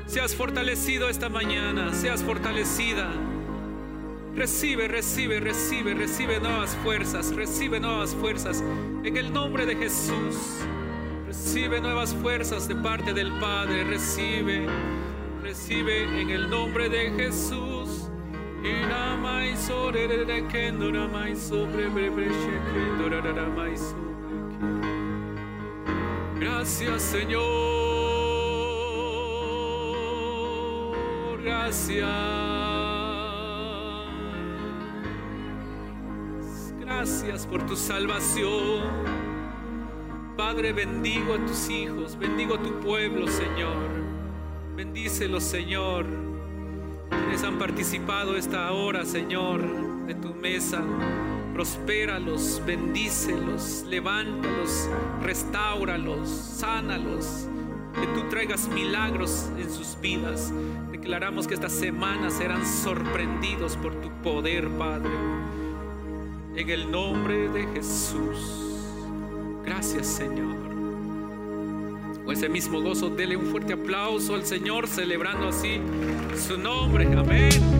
Seas 0.07 0.35
fortalecido 0.35 1.09
esta 1.09 1.29
mañana, 1.29 1.93
seas 1.93 2.23
fortalecida. 2.23 3.13
Recibe, 4.35 4.89
recibe, 4.89 5.39
recibe, 5.39 5.95
recibe 5.95 6.41
nuevas 6.41 6.77
fuerzas, 6.83 7.35
recibe 7.35 7.79
nuevas 7.79 8.15
fuerzas 8.15 8.63
en 9.05 9.17
el 9.17 9.33
nombre 9.33 9.67
de 9.67 9.77
Jesús. 9.77 10.37
Recibe 11.27 11.81
nuevas 11.81 12.13
fuerzas 12.15 12.67
de 12.67 12.75
parte 12.75 13.13
del 13.13 13.31
Padre, 13.39 13.85
recibe, 13.85 14.67
recibe 15.43 16.03
en 16.21 16.31
el 16.31 16.51
nombre 16.51 16.89
de 16.89 17.11
Jesús. 17.11 18.11
Y 18.65 18.85
mai 19.51 19.57
sobre 19.57 20.07
de 20.25 20.47
kendo 20.47 20.91
la 20.93 21.09
mai 21.09 21.35
sobre 21.35 21.89
breve 21.89 22.29
shekendo 22.29 23.09
la 23.09 23.21
la 23.33 23.49
mai 23.49 23.77
sobre 23.77 24.15
que. 24.21 24.71
Gracias 26.39 27.03
Señor, 27.03 27.41
gracias. 31.43 32.09
Gracias 36.81 37.47
por 37.47 37.67
tu 37.67 37.75
salvación. 37.75 38.85
Padre, 40.37 40.73
bendigo 40.73 41.35
a 41.35 41.45
tus 41.47 41.69
hijos, 41.69 42.17
bendigo 42.17 42.55
a 42.55 42.63
tu 42.63 42.79
pueblo, 42.81 43.27
Señor. 43.27 43.91
Bendícelos, 44.77 45.43
Señor 45.43 46.30
han 47.45 47.59
participado 47.59 48.37
esta 48.37 48.71
hora, 48.73 49.05
Señor, 49.05 50.07
de 50.07 50.15
tu 50.15 50.35
mesa. 50.35 50.83
Prospéralos, 51.55 52.63
bendícelos, 52.67 53.85
levántalos, 53.89 54.89
restauralos, 55.23 56.29
sánalos. 56.29 57.47
que 58.01 58.07
tú 58.09 58.29
traigas 58.29 58.69
milagros 58.69 59.51
en 59.59 59.71
sus 59.71 59.99
vidas. 60.01 60.53
Declaramos 60.93 61.47
que 61.47 61.55
estas 61.55 61.73
semanas 61.73 62.35
serán 62.35 62.65
sorprendidos 62.65 63.77
por 63.77 63.95
tu 64.01 64.11
poder, 64.23 64.69
Padre. 64.71 65.11
En 66.55 66.71
el 66.71 66.91
nombre 66.91 67.49
de 67.49 67.67
Jesús. 67.75 68.67
Gracias, 69.65 70.07
Señor. 70.07 70.60
Ese 72.33 72.49
mismo 72.49 72.81
gozo, 72.81 73.11
dele 73.11 73.37
un 73.37 73.47
fuerte 73.47 73.73
aplauso 73.73 74.35
al 74.35 74.47
Señor, 74.47 74.87
celebrando 74.87 75.49
así 75.49 75.81
su 76.37 76.57
nombre. 76.57 77.07
Amén. 77.17 77.80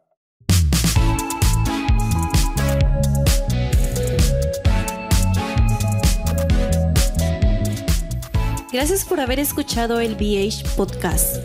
Gracias 8.71 9.03
por 9.03 9.19
haber 9.19 9.37
escuchado 9.37 9.99
el 9.99 10.15
BH 10.15 10.63
Podcast. 10.77 11.43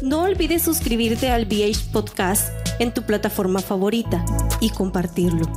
No 0.00 0.22
olvides 0.22 0.62
suscribirte 0.62 1.28
al 1.28 1.44
BH 1.44 1.90
Podcast 1.92 2.52
en 2.78 2.94
tu 2.94 3.02
plataforma 3.02 3.58
favorita 3.58 4.24
y 4.60 4.70
compartirlo. 4.70 5.50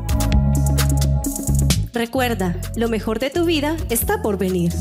Recuerda, 1.94 2.56
lo 2.76 2.90
mejor 2.90 3.20
de 3.20 3.30
tu 3.30 3.46
vida 3.46 3.78
está 3.92 4.24
por 4.24 4.40
venir. 4.40 4.74